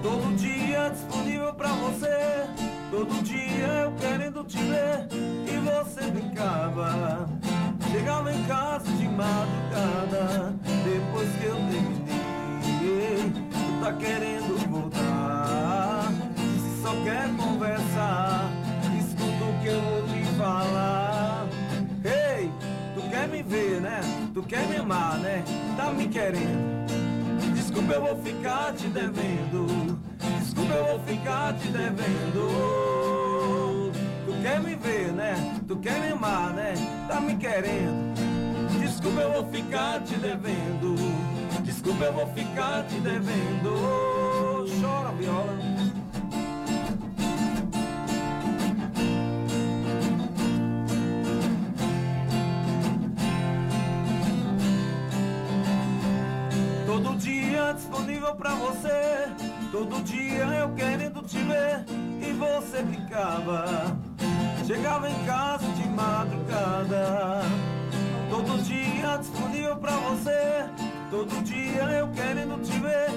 [0.03, 2.47] Todo dia disponível pra você.
[2.91, 5.09] Todo dia eu querendo te ver.
[5.47, 7.29] E você brincava.
[7.91, 10.55] Chegava em casa de madrugada.
[10.85, 16.11] Depois que eu terminei, tu tá querendo voltar.
[16.83, 18.51] Só quer conversar,
[18.99, 21.02] escuta o que eu vou te falar.
[23.33, 23.99] Me ver, né?
[24.35, 25.43] Tu quer me amar, né?
[25.75, 26.85] Tá me querendo.
[27.55, 29.99] Desculpa, eu vou ficar te devendo.
[30.39, 32.51] Desculpa, eu vou ficar te devendo.
[34.27, 35.61] Tu quer me ver, né?
[35.67, 36.75] Tu quer me amar, né?
[37.09, 38.13] Tá me querendo.
[38.79, 40.95] Desculpa, eu vou ficar te devendo.
[41.65, 44.69] Desculpa, eu vou ficar te devendo.
[44.79, 45.92] Chora, viola.
[58.35, 59.29] Pra você.
[59.71, 61.85] Todo dia eu querendo te ver.
[62.21, 63.65] E você brincava.
[64.67, 67.43] Chegava em casa de madrugada.
[68.31, 70.65] Todo dia disponível pra você.
[71.11, 73.11] Todo dia eu querendo te ver.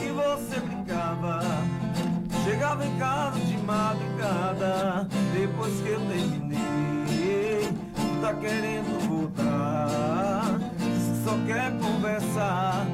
[0.00, 1.40] E você brincava.
[2.44, 5.08] Chegava em casa de madrugada.
[5.32, 10.58] Depois que eu terminei, tu tá querendo voltar.
[11.24, 12.84] Só quer conversar,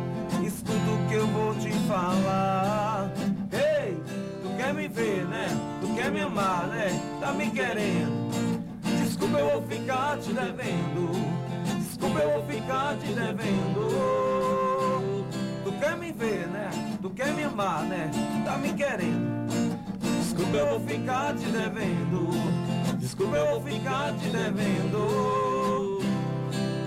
[1.08, 3.10] que eu vou te falar.
[3.50, 3.96] Ei,
[4.42, 5.48] tu quer me ver, né?
[5.80, 6.88] Tu quer me amar, né?
[7.18, 8.28] Tá me querendo.
[9.02, 11.10] Desculpa, eu vou ficar te devendo.
[11.78, 13.88] Desculpa, eu vou ficar te devendo.
[15.64, 16.70] Tu quer me ver, né?
[17.00, 18.10] Tu quer me amar, né?
[18.44, 19.48] Tá me querendo.
[20.20, 22.28] Desculpa, eu vou ficar te devendo.
[22.98, 26.00] Desculpa, eu vou ficar te devendo.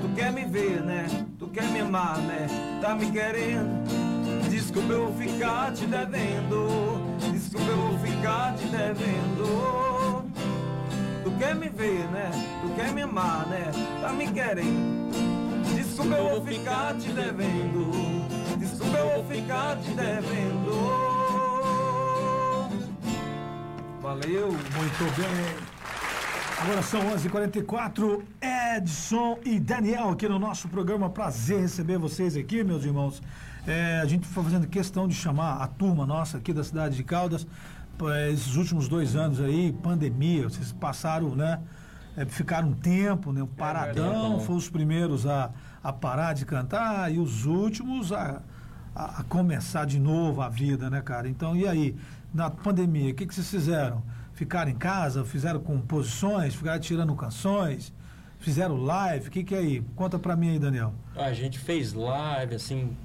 [0.02, 1.08] Tu quer me ver, né?
[1.40, 2.48] Tu quer me amar, né?
[2.82, 4.01] Tá me querendo.
[4.72, 7.20] Desculpa, eu ficar te devendo.
[7.34, 10.24] Desculpa, eu ficar te devendo.
[11.26, 12.32] Tu quer me ver, né?
[12.62, 13.70] Tu quer me amar, né?
[14.00, 15.12] Tá me querendo.
[15.76, 17.92] Desculpa, eu ficar te devendo.
[18.58, 20.72] Desculpa, eu ficar te devendo.
[24.02, 24.48] Valeu.
[24.48, 25.61] Muito bem.
[26.62, 31.10] Agora são 11 h 44 Edson e Daniel aqui no nosso programa.
[31.10, 33.20] Prazer receber vocês aqui, meus irmãos.
[33.66, 37.04] É, a gente foi fazendo questão de chamar a turma nossa aqui da cidade de
[37.04, 37.48] Caldas.
[38.16, 41.60] é, Esses últimos dois anos aí, pandemia, vocês passaram, né?
[42.16, 43.42] é, ficaram um tempo, né?
[43.42, 45.50] Um paradão, foram os primeiros a,
[45.84, 48.40] a parar de cantar e os últimos a,
[48.96, 51.28] a, a começar de novo a vida, né, cara?
[51.28, 51.96] Então, e aí,
[52.32, 54.04] na pandemia, o que, que vocês fizeram?
[54.42, 57.94] Ficaram em casa, fizeram composições, ficaram tirando canções,
[58.40, 59.84] fizeram live, o que, que é aí?
[59.96, 60.96] Conta pra mim aí, Daniel.
[61.16, 62.98] A gente fez live, assim,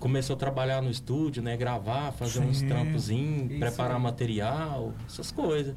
[0.00, 1.56] começou a trabalhar no estúdio, né?
[1.56, 4.02] Gravar, fazer uns Sim, trampozinhos, isso preparar aí.
[4.02, 5.76] material, essas coisas.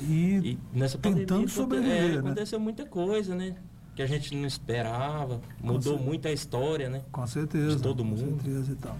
[0.00, 2.18] E, nessa tentando pandemia, sobreviver, é, né?
[2.20, 3.54] aconteceu muita coisa, né?
[3.98, 7.02] Que a gente não esperava, mudou muito a história, né?
[7.10, 7.74] Com certeza.
[7.74, 8.40] De todo com mundo.
[8.40, 8.96] certeza e tal.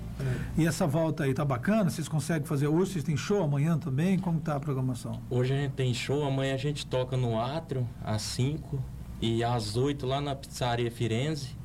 [0.56, 1.88] E essa volta aí tá bacana?
[1.88, 2.94] Vocês conseguem fazer hoje?
[2.94, 4.18] Vocês têm show amanhã também?
[4.18, 5.20] Como tá a programação?
[5.30, 8.82] Hoje a gente tem show, amanhã a gente toca no Átrio, às 5
[9.22, 11.56] e às 8 lá na Pizzaria Firenze.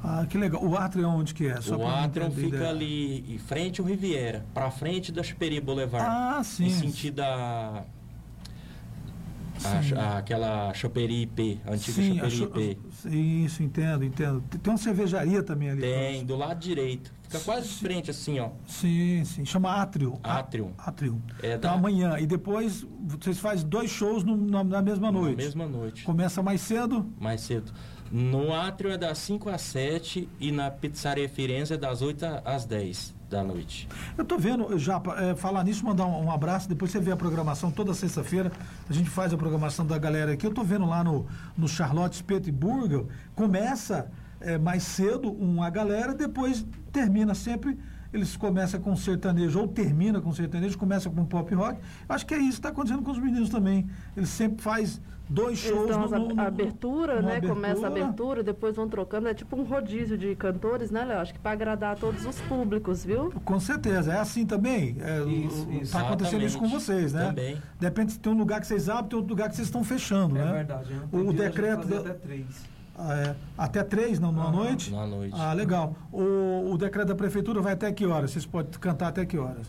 [0.00, 0.64] Ah, que legal.
[0.64, 1.60] O Atrio onde que é?
[1.60, 2.70] Só o Átrio fica ideia.
[2.70, 6.06] ali em frente ao Riviera, pra frente da Chuperia Boulevard.
[6.08, 6.66] Ah, sim.
[6.66, 7.82] Em sentido a...
[9.96, 13.14] a- aquela choperia IP, a antiga Sim, choperia cho- IP.
[13.44, 14.40] Isso, entendo, entendo.
[14.62, 15.80] Tem uma cervejaria também ali.
[15.80, 17.14] Tem, do lado direito.
[17.22, 18.50] Fica quase de frente assim, ó.
[18.66, 19.44] Sim, sim.
[19.44, 20.18] Chama Atrio.
[20.22, 20.70] Atrium.
[20.78, 21.20] Atrium.
[21.42, 22.18] É Então da- amanhã.
[22.20, 25.36] E depois vocês fazem dois shows no- na, na mesma Na noite.
[25.36, 26.04] mesma noite.
[26.04, 27.04] Começa mais cedo?
[27.18, 27.72] Mais cedo.
[28.12, 32.64] No Átrio é das 5 às 7 e na Pizzaria Firenze é das 8 às
[32.64, 33.88] 10 da noite.
[34.16, 37.16] Eu tô vendo, já, é, falar nisso, mandar um, um abraço, depois você vê a
[37.16, 38.52] programação toda sexta-feira,
[38.88, 40.46] a gente faz a programação da galera aqui.
[40.46, 43.04] Eu tô vendo lá no, no Charlotte Espeto e Burger,
[43.34, 44.10] começa
[44.40, 47.78] é, mais cedo uma galera, depois termina sempre,
[48.12, 51.80] eles começam com sertanejo, ou termina com sertanejo, começa com pop rock.
[52.08, 53.88] Acho que é isso que está acontecendo com os meninos também.
[54.16, 57.40] Eles sempre faz dois Eles shows dão no, no, ab- no- abertura, numa né?
[57.40, 58.04] Começa a abertura.
[58.04, 59.28] abertura, depois vão trocando.
[59.28, 61.20] É tipo um rodízio de cantores, né, Léo?
[61.20, 63.32] Acho que para agradar todos os públicos, viu?
[63.44, 64.96] Com certeza, é assim também.
[65.00, 65.92] É, Isso, isso.
[65.92, 67.26] Tá acontecendo isso com vocês, né?
[67.26, 67.58] Também.
[67.80, 70.36] Depende se tem um lugar que vocês abrem, tem outro lugar que vocês estão fechando,
[70.38, 70.52] É né?
[70.52, 70.92] verdade.
[70.94, 71.00] né?
[71.12, 72.46] O decreto da- até três.
[72.98, 74.90] É, até três, não, na noite?
[74.90, 75.34] Na noite.
[75.38, 75.94] Ah, legal.
[76.10, 78.30] O, o decreto da prefeitura vai até que horas?
[78.30, 79.66] Vocês podem cantar até que horas?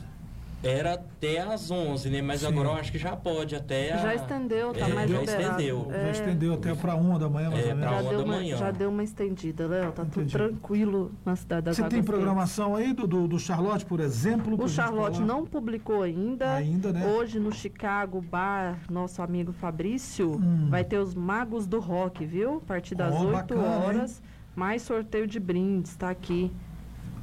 [0.67, 2.21] Era até às 11, né?
[2.21, 2.47] Mas Sim.
[2.47, 3.97] agora eu acho que já pode até a...
[3.97, 5.43] Já estendeu, tá É, mais já liberado.
[5.51, 5.87] estendeu.
[5.91, 6.03] É.
[6.05, 7.91] Já estendeu até para uma da manhã, mais É, ou menos.
[7.95, 8.57] Já deu, da uma, manhã.
[8.57, 9.91] já deu uma estendida, Léo.
[9.93, 10.33] Tá tudo Entendi.
[10.33, 14.61] tranquilo na cidade das Você tem Águas programação aí do, do, do Charlotte, por exemplo?
[14.61, 16.53] O Charlotte não publicou ainda.
[16.55, 17.05] Ainda, né?
[17.07, 20.67] Hoje no Chicago Bar, nosso amigo Fabrício, Hum.
[20.69, 22.57] vai ter os Magos do Rock, viu?
[22.57, 24.21] A partir das Ó, 8 bacana, horas.
[24.55, 26.51] Mais sorteio de brindes, tá aqui.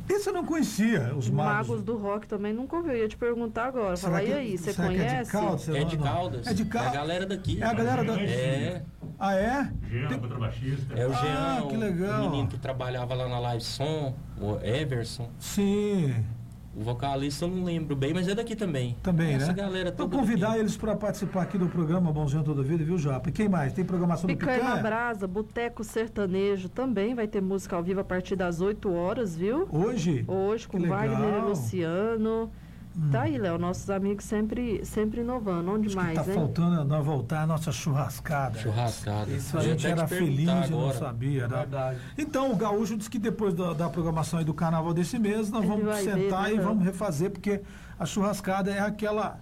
[0.08, 1.68] Esse eu não conhecia, os magos.
[1.68, 2.92] Magos do Rock também nunca ouviu.
[2.92, 3.96] Eu ia te perguntar agora.
[3.96, 5.32] Será Falar, e que- aí, você que é de conhece?
[5.32, 5.68] Caldas?
[5.68, 5.96] É de.
[5.98, 6.46] Caldas.
[6.46, 6.92] É de É a Caldas.
[6.92, 7.62] galera daqui.
[7.62, 8.20] É a galera da...
[8.22, 8.82] É,
[9.18, 9.72] Ah, é?
[9.88, 10.94] Jean, contrabaixista.
[10.94, 12.26] é o Ah, Jean, que o- legal.
[12.26, 15.30] o menino que trabalhava lá na Live Som, o Everson.
[15.38, 16.14] Sim,
[16.76, 18.96] O vocalista eu não lembro bem, mas é daqui também.
[19.02, 19.54] também, Essa né?
[19.54, 20.60] galera Vou toda convidar daqui.
[20.60, 23.28] eles para participar aqui do programa Bonzinho Toda Vida, viu, Japa?
[23.28, 23.72] E quem mais?
[23.72, 24.82] Tem programação do Picanha na Picanha?
[24.82, 29.68] Brasa, Boteco Sertanejo, também vai ter música ao vivo a partir das 8 horas, viu?
[29.70, 30.24] Hoje?
[30.26, 30.98] Hoje com Que legal.
[31.08, 32.50] Wagner e Luciano.
[33.10, 35.72] Tá aí, Léo, nossos amigos sempre, sempre inovando.
[35.72, 36.36] Onde Acho mais, que tá hein?
[36.38, 38.58] faltando nós voltar a nossa churrascada.
[38.60, 39.30] Churrascada.
[39.32, 41.56] Isso A gente era feliz e não sabia, né?
[41.58, 41.98] Verdade.
[42.16, 45.62] Então, o Gaúcho disse que depois da, da programação aí do carnaval desse mês, nós
[45.64, 47.62] Ele vamos vai ver, sentar né, e vamos refazer, porque
[47.98, 49.38] a churrascada é aquela.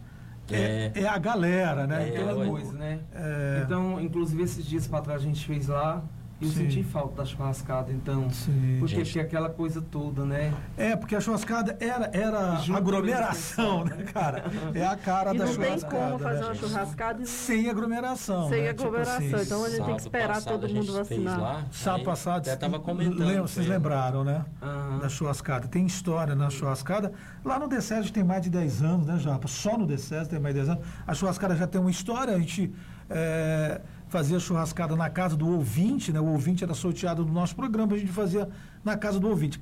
[0.50, 1.02] É, É.
[1.02, 2.04] é a galera, né?
[2.04, 2.48] É, Então, Aquela ué.
[2.48, 3.00] coisa, né?
[3.14, 6.54] é, Então, inclusive esses dias pra trás a gente fez lá e eu Sim.
[6.64, 8.28] senti falta da churrascada, então.
[8.30, 8.76] Sim.
[8.80, 9.12] Porque Gente.
[9.12, 10.52] tinha aquela coisa toda, né?
[10.76, 14.44] É, porque a churrascada era, era Junto aglomeração, mesmo, né, cara?
[14.74, 15.96] É a cara E da não tem churrascada.
[16.06, 16.46] como fazer né?
[16.46, 18.48] uma churrascada e Sem aglomeração.
[18.48, 18.68] sem né?
[18.68, 19.16] Tipo aglomeração.
[19.16, 21.40] assim, então a gente tem que esperar passado todo mundo vacinar.
[21.40, 23.18] lá, Sábado passado, Até tava comentando.
[23.24, 24.44] lembra- vocês lembraram, né?
[24.62, 24.98] Aham.
[24.98, 25.68] Da churrascada.
[25.68, 27.12] Tem história na churrascada.
[27.44, 29.46] Lá no DCES tem mais de 10 anos, né, Japa?
[29.48, 30.86] Só no DCES tem mais de 10 anos.
[31.06, 32.34] A churrascada já tem uma história.
[32.34, 32.72] A gente
[33.10, 33.80] é,
[34.12, 36.20] fazia churrascada na casa do ouvinte, né?
[36.20, 38.46] O ouvinte era sorteado no nosso programa, a gente fazia
[38.84, 39.58] na casa do ouvinte.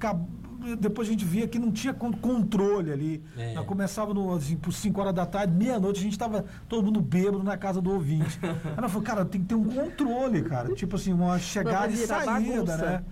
[0.80, 3.22] Depois a gente via que não tinha con- controle ali.
[3.38, 3.54] É.
[3.54, 7.00] Nós começava no, assim, por 5 horas da tarde, meia-noite, a gente estava todo mundo
[7.00, 8.40] bêbado na casa do ouvinte.
[8.42, 10.74] Aí ela falou, cara, tem que ter um controle, cara.
[10.74, 13.04] Tipo assim, uma chegada e saída, né?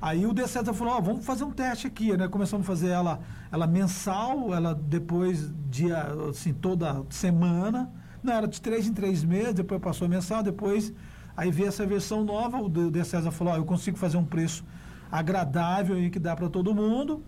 [0.00, 2.28] Aí o D César falou, ó, vamos fazer um teste aqui, né?
[2.28, 3.18] Começamos a fazer ela,
[3.50, 7.90] ela mensal, ela depois dia, assim, toda semana.
[8.24, 10.94] Não, era de três em três meses, depois passou a mensal, depois
[11.36, 14.64] aí veio essa versão nova, o D César falou, ó, eu consigo fazer um preço
[15.12, 17.22] agradável aí que dá para todo mundo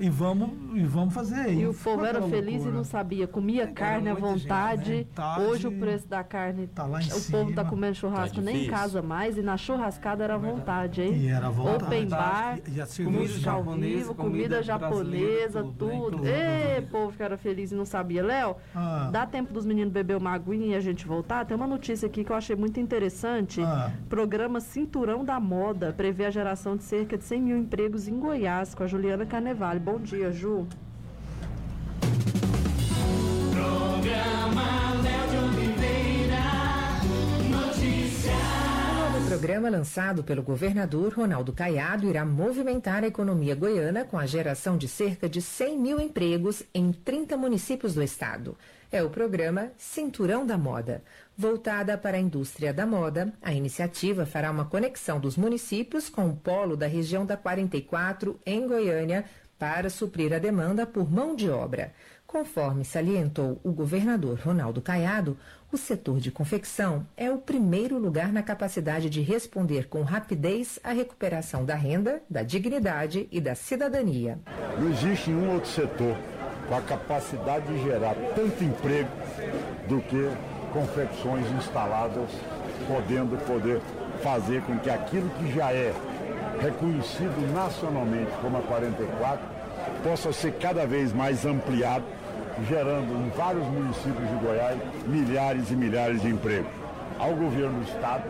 [0.00, 1.52] e vamos, e vamos fazer.
[1.52, 2.70] E o povo era feliz loucura.
[2.70, 3.26] e não sabia.
[3.26, 4.90] Comia carne à muita gente, vontade.
[4.90, 5.04] né?
[5.04, 5.42] Vontade.
[5.44, 6.66] Hoje o preço da carne.
[6.66, 7.64] Tá lá em o povo tá cima.
[7.66, 9.36] comendo churrasco Tá nem em casa mais.
[9.36, 11.12] E na churrascada era à vontade, hein?
[11.16, 11.84] E era à vontade.
[11.84, 12.58] Open bar.
[12.66, 15.70] E- e Comida japonesa, vivo, comida, comida japonesa, né?
[15.78, 16.10] tudo.
[16.16, 16.26] Tudo.
[16.26, 18.22] Ê, povo que era feliz e não sabia.
[18.24, 19.08] Léo, Ah.
[19.12, 21.44] dá tempo dos meninos beber uma aguinha e a gente voltar?
[21.44, 23.60] Tem uma notícia aqui que eu achei muito interessante.
[23.62, 23.90] Ah.
[24.08, 28.74] Programa Cinturão da Moda prevê a geração de cerca de 100 mil empregos em Goiás,
[28.74, 29.81] com a Juliana Carnevale.
[29.84, 30.68] Bom dia, Ju.
[38.98, 44.24] O novo programa lançado pelo governador Ronaldo Caiado irá movimentar a economia goiana com a
[44.24, 48.56] geração de cerca de 100 mil empregos em 30 municípios do estado.
[48.92, 51.02] É o programa Cinturão da Moda.
[51.36, 56.36] Voltada para a indústria da moda, a iniciativa fará uma conexão dos municípios com o
[56.36, 59.24] polo da região da 44, em Goiânia,
[59.62, 61.92] para suprir a demanda por mão de obra.
[62.26, 65.38] Conforme salientou o governador Ronaldo Caiado,
[65.70, 70.90] o setor de confecção é o primeiro lugar na capacidade de responder com rapidez à
[70.90, 74.40] recuperação da renda, da dignidade e da cidadania.
[74.80, 76.16] Não existe nenhum outro setor
[76.68, 79.10] com a capacidade de gerar tanto emprego
[79.88, 80.28] do que
[80.72, 82.32] confecções instaladas,
[82.88, 83.80] podendo poder
[84.24, 85.94] fazer com que aquilo que já é
[86.60, 89.51] reconhecido nacionalmente como a 44
[90.02, 92.04] possa ser cada vez mais ampliado,
[92.68, 96.70] gerando em vários municípios de Goiás milhares e milhares de empregos.
[97.18, 98.24] Ao governo do estado,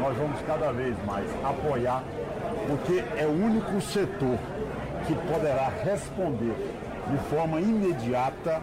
[0.00, 2.02] nós vamos cada vez mais apoiar,
[2.66, 4.38] porque é o único setor
[5.06, 6.54] que poderá responder
[7.10, 8.60] de forma imediata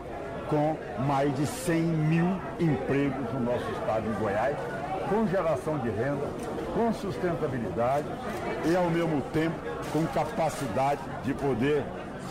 [0.49, 0.75] com
[1.05, 2.27] mais de 100 mil
[2.59, 4.55] empregos no nosso estado de Goiás,
[5.07, 6.27] com geração de renda,
[6.73, 8.05] com sustentabilidade
[8.65, 9.55] e, ao mesmo tempo,
[9.93, 11.83] com capacidade de poder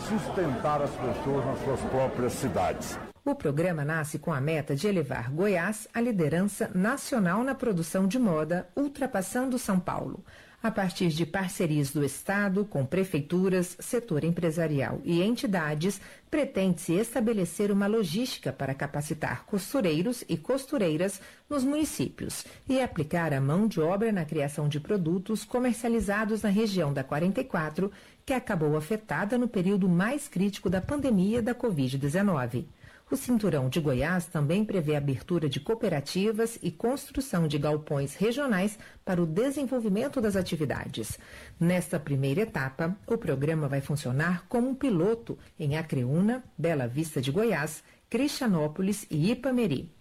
[0.07, 2.97] sustentar as pessoas nas suas próprias cidades.
[3.25, 8.17] O programa nasce com a meta de elevar Goiás à liderança nacional na produção de
[8.17, 10.23] moda, ultrapassando São Paulo.
[10.61, 17.87] a partir de parcerias do Estado com prefeituras, setor empresarial e entidades, pretende-se estabelecer uma
[17.87, 24.25] logística para capacitar costureiros e costureiras nos municípios e aplicar a mão de obra na
[24.25, 27.89] criação de produtos comercializados na região da 44,
[28.29, 32.65] que acabou afetada no período mais crítico da pandemia da Covid-19.
[33.09, 38.77] O Cinturão de Goiás também prevê a abertura de cooperativas e construção de galpões regionais
[39.03, 41.17] para o desenvolvimento das atividades.
[41.59, 47.31] Nesta primeira etapa, o programa vai funcionar como um piloto em Acreúna, Bela Vista de
[47.31, 49.91] Goiás, Cristianópolis e Ipameri.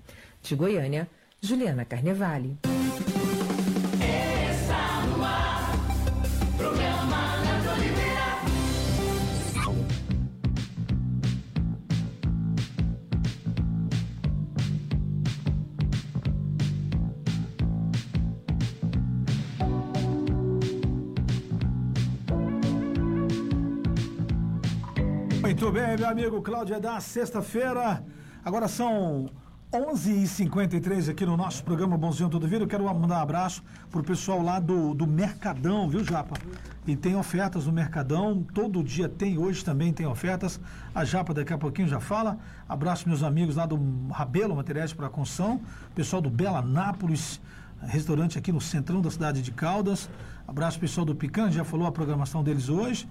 [0.42, 1.08] De Goiânia,
[1.40, 2.58] Juliana Carnevale.
[25.78, 28.02] Bem, meu amigo Cláudio, é da sexta-feira.
[28.44, 29.30] Agora são
[29.72, 32.64] 11h53 aqui no nosso programa Bonzinho Todo Vida.
[32.64, 36.36] Eu quero mandar um abraço pro pessoal lá do, do Mercadão, viu, Japa?
[36.84, 40.58] E tem ofertas no Mercadão, todo dia tem, hoje também tem ofertas.
[40.92, 42.38] A Japa daqui a pouquinho já fala.
[42.68, 43.78] Abraço meus amigos lá do
[44.10, 45.60] Rabelo, Materiais para Construção,
[45.94, 47.40] pessoal do Bela Nápoles,
[47.82, 50.10] restaurante aqui no centrão da cidade de Caldas.
[50.46, 53.08] Abraço pessoal do Picante, já falou a programação deles hoje.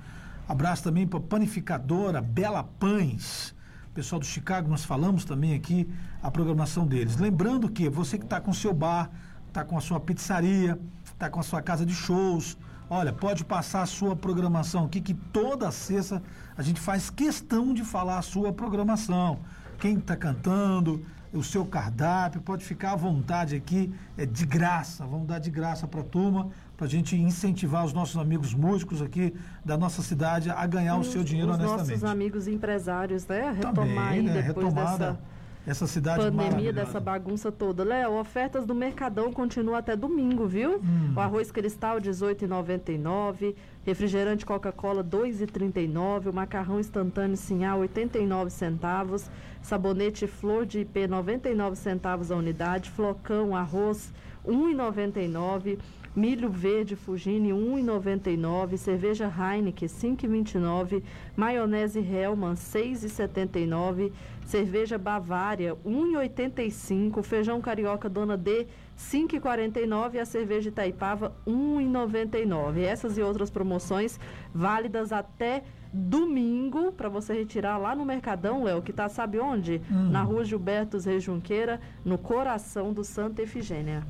[0.48, 3.54] Abraço também para panificadora Bela Pães.
[3.94, 5.90] Pessoal do Chicago, nós falamos também aqui
[6.24, 7.18] a programação deles.
[7.18, 9.10] Lembrando que você que está com seu bar,
[9.50, 12.58] está com a sua pizzaria, está com a sua casa de shows,
[12.90, 16.24] olha, pode passar a sua programação aqui, que toda sexta
[16.56, 19.40] a gente faz questão de falar a sua programação.
[19.78, 25.28] Quem está cantando, o seu cardápio, pode ficar à vontade aqui, é de graça, vamos
[25.28, 29.34] dar de graça para a turma, para a gente incentivar os nossos amigos músicos aqui
[29.66, 31.90] da nossa cidade a ganhar os, o seu dinheiro os honestamente.
[31.90, 33.52] nossos amigos empresários, né?
[33.52, 34.34] Retomar Também, aí né?
[34.34, 37.84] depois Retomada dessa essa cidade pandemia, dessa bagunça toda.
[37.84, 40.78] Léo, ofertas do Mercadão continuam até domingo, viu?
[40.78, 41.14] Hum.
[41.14, 43.54] O arroz cristal, R$ 18,99.
[43.86, 46.30] Refrigerante Coca-Cola, R$ 2,39.
[46.30, 49.30] O macarrão instantâneo Sinhá, 89 centavos.
[49.62, 52.90] Sabonete Flor de IP, 99 centavos a unidade.
[52.90, 54.14] Flocão, arroz,
[54.46, 55.80] R$ 1,99.
[56.18, 61.04] Milho verde Fugini 1,99, cerveja Heineken 5,29,
[61.36, 64.12] maionese Hellman 6,79,
[64.44, 68.66] cerveja Bavária 1,85, feijão carioca Dona D
[68.98, 72.80] 5,49 e a cerveja Itaipava 1,99.
[72.80, 74.20] Essas e outras promoções
[74.52, 79.84] válidas até domingo para você retirar lá no Mercadão, Léo, que tá sabe onde?
[79.92, 80.10] Hum.
[80.10, 84.04] Na Rua Gilberto Rejunqueira, no coração do Santa Efigênia.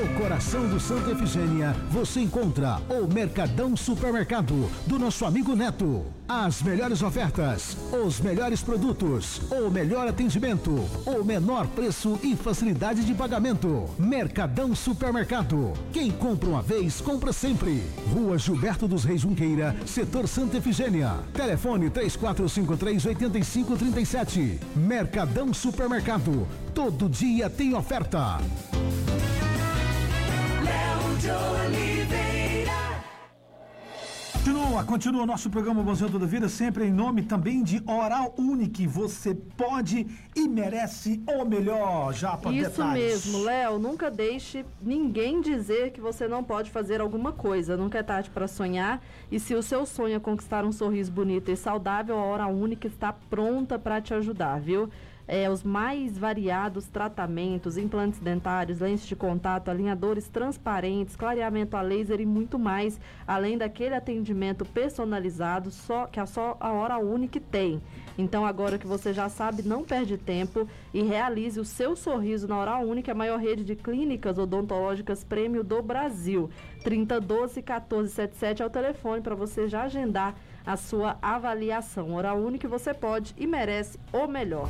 [0.00, 6.06] No coração do Santa Efigênia, você encontra o Mercadão Supermercado do nosso amigo Neto.
[6.26, 10.70] As melhores ofertas, os melhores produtos, o melhor atendimento,
[11.04, 13.90] o menor preço e facilidade de pagamento.
[13.98, 15.74] Mercadão Supermercado.
[15.92, 17.82] Quem compra uma vez, compra sempre.
[18.10, 21.12] Rua Gilberto dos Reis Junqueira, setor Santa Efigênia.
[21.34, 24.60] Telefone 3453-8537.
[24.74, 26.48] Mercadão Supermercado.
[26.72, 28.38] Todo dia tem oferta.
[34.32, 38.86] Continua, continua o nosso programa Bonzinho Toda Vida, sempre em nome também de Oral Unique.
[38.86, 43.26] Você pode e merece o melhor, já para Isso detalhes.
[43.26, 43.78] mesmo, Léo.
[43.78, 47.76] Nunca deixe ninguém dizer que você não pode fazer alguma coisa.
[47.76, 49.02] Nunca é tarde para sonhar.
[49.30, 52.86] E se o seu sonho é conquistar um sorriso bonito e saudável, a Hora Única
[52.86, 54.88] está pronta para te ajudar, viu?
[55.32, 62.20] É, os mais variados tratamentos, implantes dentários, lentes de contato, alinhadores transparentes, clareamento a laser
[62.20, 67.80] e muito mais, além daquele atendimento personalizado só que a só a Hora Única tem.
[68.18, 72.58] Então, agora que você já sabe, não perde tempo e realize o seu sorriso na
[72.58, 76.50] Oral Única, a maior rede de clínicas odontológicas prêmio do Brasil.
[76.82, 80.34] 3012 1477 é o telefone para você já agendar
[80.64, 82.14] a sua avaliação.
[82.14, 84.68] Oral Única, você pode e merece o melhor.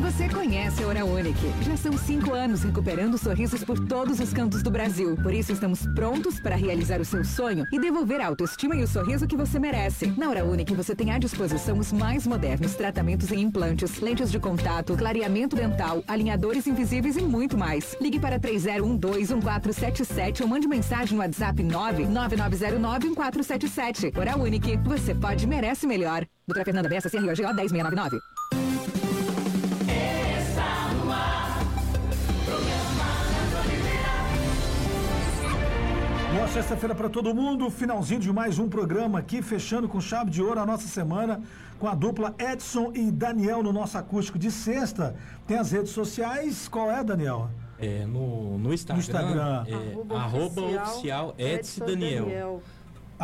[0.00, 1.52] Você conhece a Hora Unique.
[1.62, 5.18] Já são cinco anos recuperando sorrisos por todos os cantos do Brasil.
[5.22, 8.88] Por isso, estamos prontos para realizar o seu sonho e devolver a autoestima e o
[8.88, 10.06] sorriso que você merece.
[10.16, 14.40] Na Hora Unique, você tem à disposição os mais modernos tratamentos em implantes, lentes de
[14.40, 17.94] contato, clareamento dental, alinhadores invisíveis e muito mais.
[18.00, 24.18] Ligue para 3012-1477 ou mande mensagem no WhatsApp 99909-1477.
[24.18, 24.78] Hora Unique.
[24.84, 26.24] Você pode merece melhor.
[26.46, 28.18] Doutora Fernanda Bessa, CROGO 10699.
[36.52, 40.60] Sexta-feira para todo mundo, finalzinho de mais um programa aqui, fechando com chave de ouro
[40.60, 41.40] a nossa semana
[41.78, 45.16] com a dupla Edson e Daniel no nosso acústico de sexta.
[45.46, 47.48] Tem as redes sociais, qual é, Daniel?
[47.78, 49.64] É, no, no Instagram, Instagram.
[49.66, 52.62] é Arroba arroba oficial oficial Edson Daniel.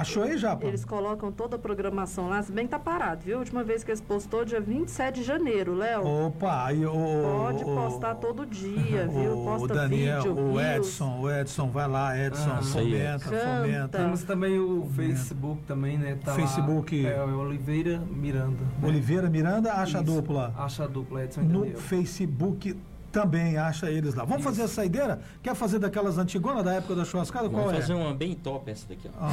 [0.01, 0.65] Achou aí, Japa?
[0.67, 3.37] Eles colocam toda a programação lá, se bem que tá parado, viu?
[3.37, 6.07] A última vez que eles postou, dia 27 de janeiro, Léo.
[6.07, 6.93] Opa, aí o.
[6.93, 9.41] Pode o- postar todo dia, viu?
[9.41, 10.61] O Posta Daniel, vídeo, o.
[10.61, 13.61] Edson, o Edson, vai lá, Edson, Ah, fomenta, Canta.
[13.63, 13.99] fomenta.
[13.99, 16.17] Temos também o Facebook também, né?
[16.25, 17.05] Tá lá, Facebook.
[17.07, 18.51] é, o Oliveira Miranda.
[18.81, 18.89] né?
[18.89, 20.13] Oliveira Miranda, acha a Isso.
[20.15, 20.55] dupla.
[20.57, 21.77] Acha a dupla Edson No Daniel.
[21.79, 22.77] Facebook
[23.11, 24.25] também acha eles lá.
[24.25, 25.21] Vamos fazer a saideira?
[25.43, 27.49] Quer fazer daquelas antigonas da época da churrascada?
[27.49, 27.81] Qual Vamos é?
[27.81, 29.25] fazer uma bem top essa daqui, ó.
[29.25, 29.31] Ah,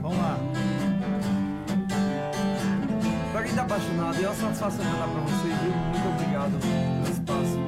[0.00, 0.38] vamos lá.
[3.32, 5.72] Pra quem tá apaixonado, é uma satisfação cantar pra vocês, viu?
[5.72, 7.60] Muito obrigado pelo espaço.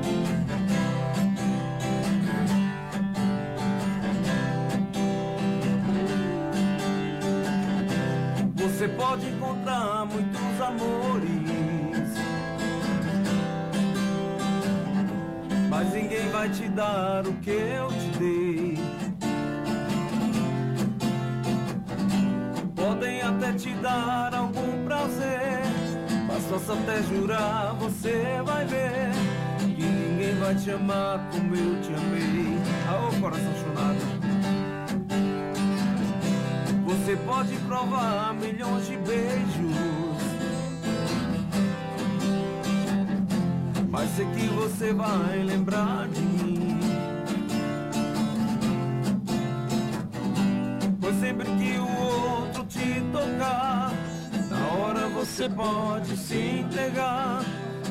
[8.56, 11.11] Você pode encontrar muitos amores,
[15.82, 18.78] mas ninguém vai te dar o que eu te dei.
[22.76, 25.62] Podem até te dar algum prazer,
[26.28, 29.10] mas posso até jurar, você vai ver
[29.58, 32.58] que ninguém vai te amar como eu te amei.
[32.88, 34.22] Ah, ô coração chonado.
[36.84, 39.76] Você pode provar milhões de beijos,
[44.02, 46.80] mas sei que você vai lembrar de mim.
[51.00, 53.92] Pois sempre que o outro te tocar,
[54.50, 57.44] na hora você pode se entregar.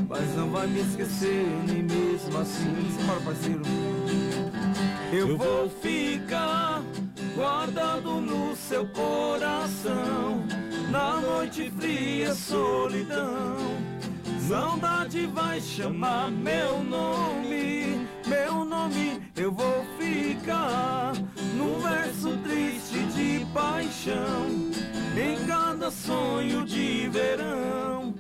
[0.09, 2.76] Mas não vai me esquecer, nem mesmo assim.
[2.97, 3.62] Simbora, parceiro.
[5.14, 6.82] Eu vou ficar
[7.36, 10.43] guardado no seu coração.
[10.89, 13.91] Na noite fria, solidão.
[14.52, 19.22] Saudade vai chamar meu nome, meu nome.
[19.34, 21.14] Eu vou ficar
[21.56, 24.47] num verso triste de paixão.
[25.16, 28.14] Em cada sonho de verão,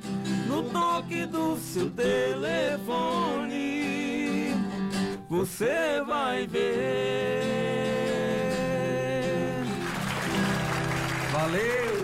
[0.47, 3.35] no toque do seu telefone,
[5.27, 7.41] você vai ver.
[11.33, 12.00] Valeu!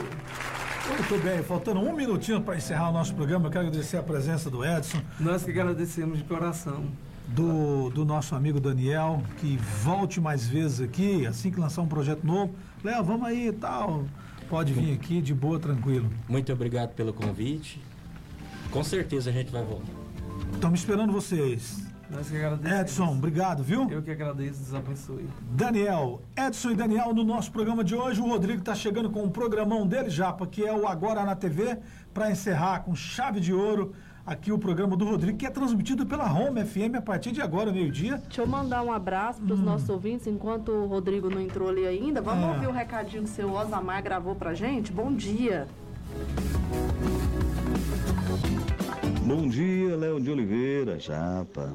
[0.98, 4.50] Muito bem, faltando um minutinho para encerrar o nosso programa, eu quero agradecer a presença
[4.50, 5.00] do Edson.
[5.20, 6.86] Nós que agradecemos de coração.
[7.28, 12.26] Do, do nosso amigo Daniel, que volte mais vezes aqui, assim que lançar um projeto
[12.26, 12.54] novo.
[12.84, 14.06] Léo, vamos aí e tal.
[14.50, 16.10] Pode vir aqui de boa, tranquilo.
[16.28, 17.80] Muito obrigado pelo convite.
[18.72, 19.94] Com certeza a gente vai voltar.
[20.56, 21.87] Estamos esperando vocês.
[22.10, 22.80] Nós que agradecemos.
[22.82, 23.90] Edson, obrigado, viu?
[23.92, 25.28] Eu que agradeço, Deus abençoe.
[25.52, 28.22] Daniel, Edson e Daniel no nosso programa de hoje.
[28.22, 31.78] O Rodrigo está chegando com um programão dele, Japa, que é o Agora na TV,
[32.14, 33.94] para encerrar com chave de ouro
[34.26, 37.72] aqui o programa do Rodrigo, que é transmitido pela Home FM a partir de agora,
[37.74, 38.18] meio-dia.
[38.26, 41.86] Deixa eu mandar um abraço para os nossos ouvintes, enquanto o Rodrigo não entrou ali
[41.86, 42.22] ainda.
[42.22, 42.48] Vamos É.
[42.54, 44.92] ouvir o recadinho que o seu Osamar gravou pra gente?
[44.94, 45.68] Bom dia.
[49.26, 51.74] Bom dia, Léo de Oliveira, Japa.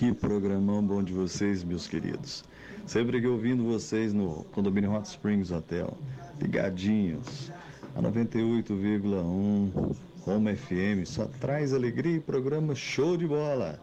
[0.00, 2.42] Que programão bom de vocês, meus queridos.
[2.86, 5.94] Sempre que ouvindo vocês no condomínio Hot Springs Hotel,
[6.40, 7.52] ligadinhos,
[7.94, 9.94] a 98,1
[10.26, 13.78] Home FM, só traz alegria e programa show de bola.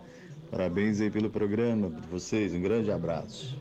[0.49, 3.55] Parabéns aí pelo programa de vocês, um grande abraço.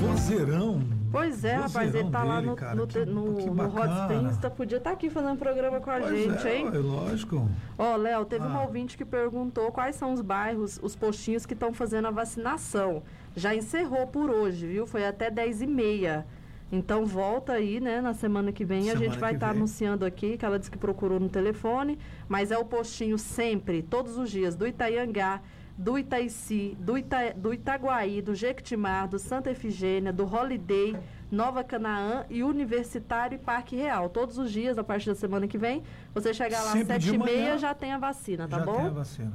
[0.00, 0.95] Vozeirão.
[1.10, 4.38] Pois é, rapaz, ele tá lá dele, no, cara, no, que- no, que no Hot
[4.40, 6.68] tá, podia estar aqui fazendo programa com a Pois gente, é, hein?
[6.68, 7.48] ué, lógico.
[7.78, 8.48] Ó, Léo, teve Ah.
[8.48, 13.02] um ouvinte que perguntou quais são os bairros, os postinhos que estão fazendo a vacinação.
[13.34, 14.86] Já encerrou por hoje, viu?
[14.86, 16.26] Foi até 10 e meia.
[16.72, 18.80] Então volta aí, né, na semana que vem.
[18.90, 19.56] a Semana gente vai estar vem.
[19.58, 21.96] anunciando aqui, que ela disse que procurou no telefone,
[22.28, 25.40] mas é o postinho sempre, todos os dias, do Itaiangá,
[25.76, 30.96] do Itaici, do, Ita, do Itaguaí, do Jequitimar, do Santa Efigênia, do Holiday,
[31.30, 34.08] Nova Canaã e Universitário e Parque Real.
[34.08, 35.82] Todos os dias, a partir da semana que vem,
[36.14, 38.76] você chegar lá às 7 e meia, já tem a vacina, tá Já bom?
[38.76, 39.32] tem a vacina.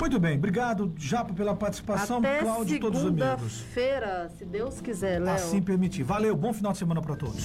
[0.00, 2.18] Muito bem, obrigado, Japa, pela participação.
[2.18, 3.52] Até Cláudio e todos os amigos.
[3.52, 5.34] segunda-feira, se Deus quiser, Léo.
[5.34, 6.02] Assim permitir.
[6.02, 7.36] Valeu, bom final de semana para todos.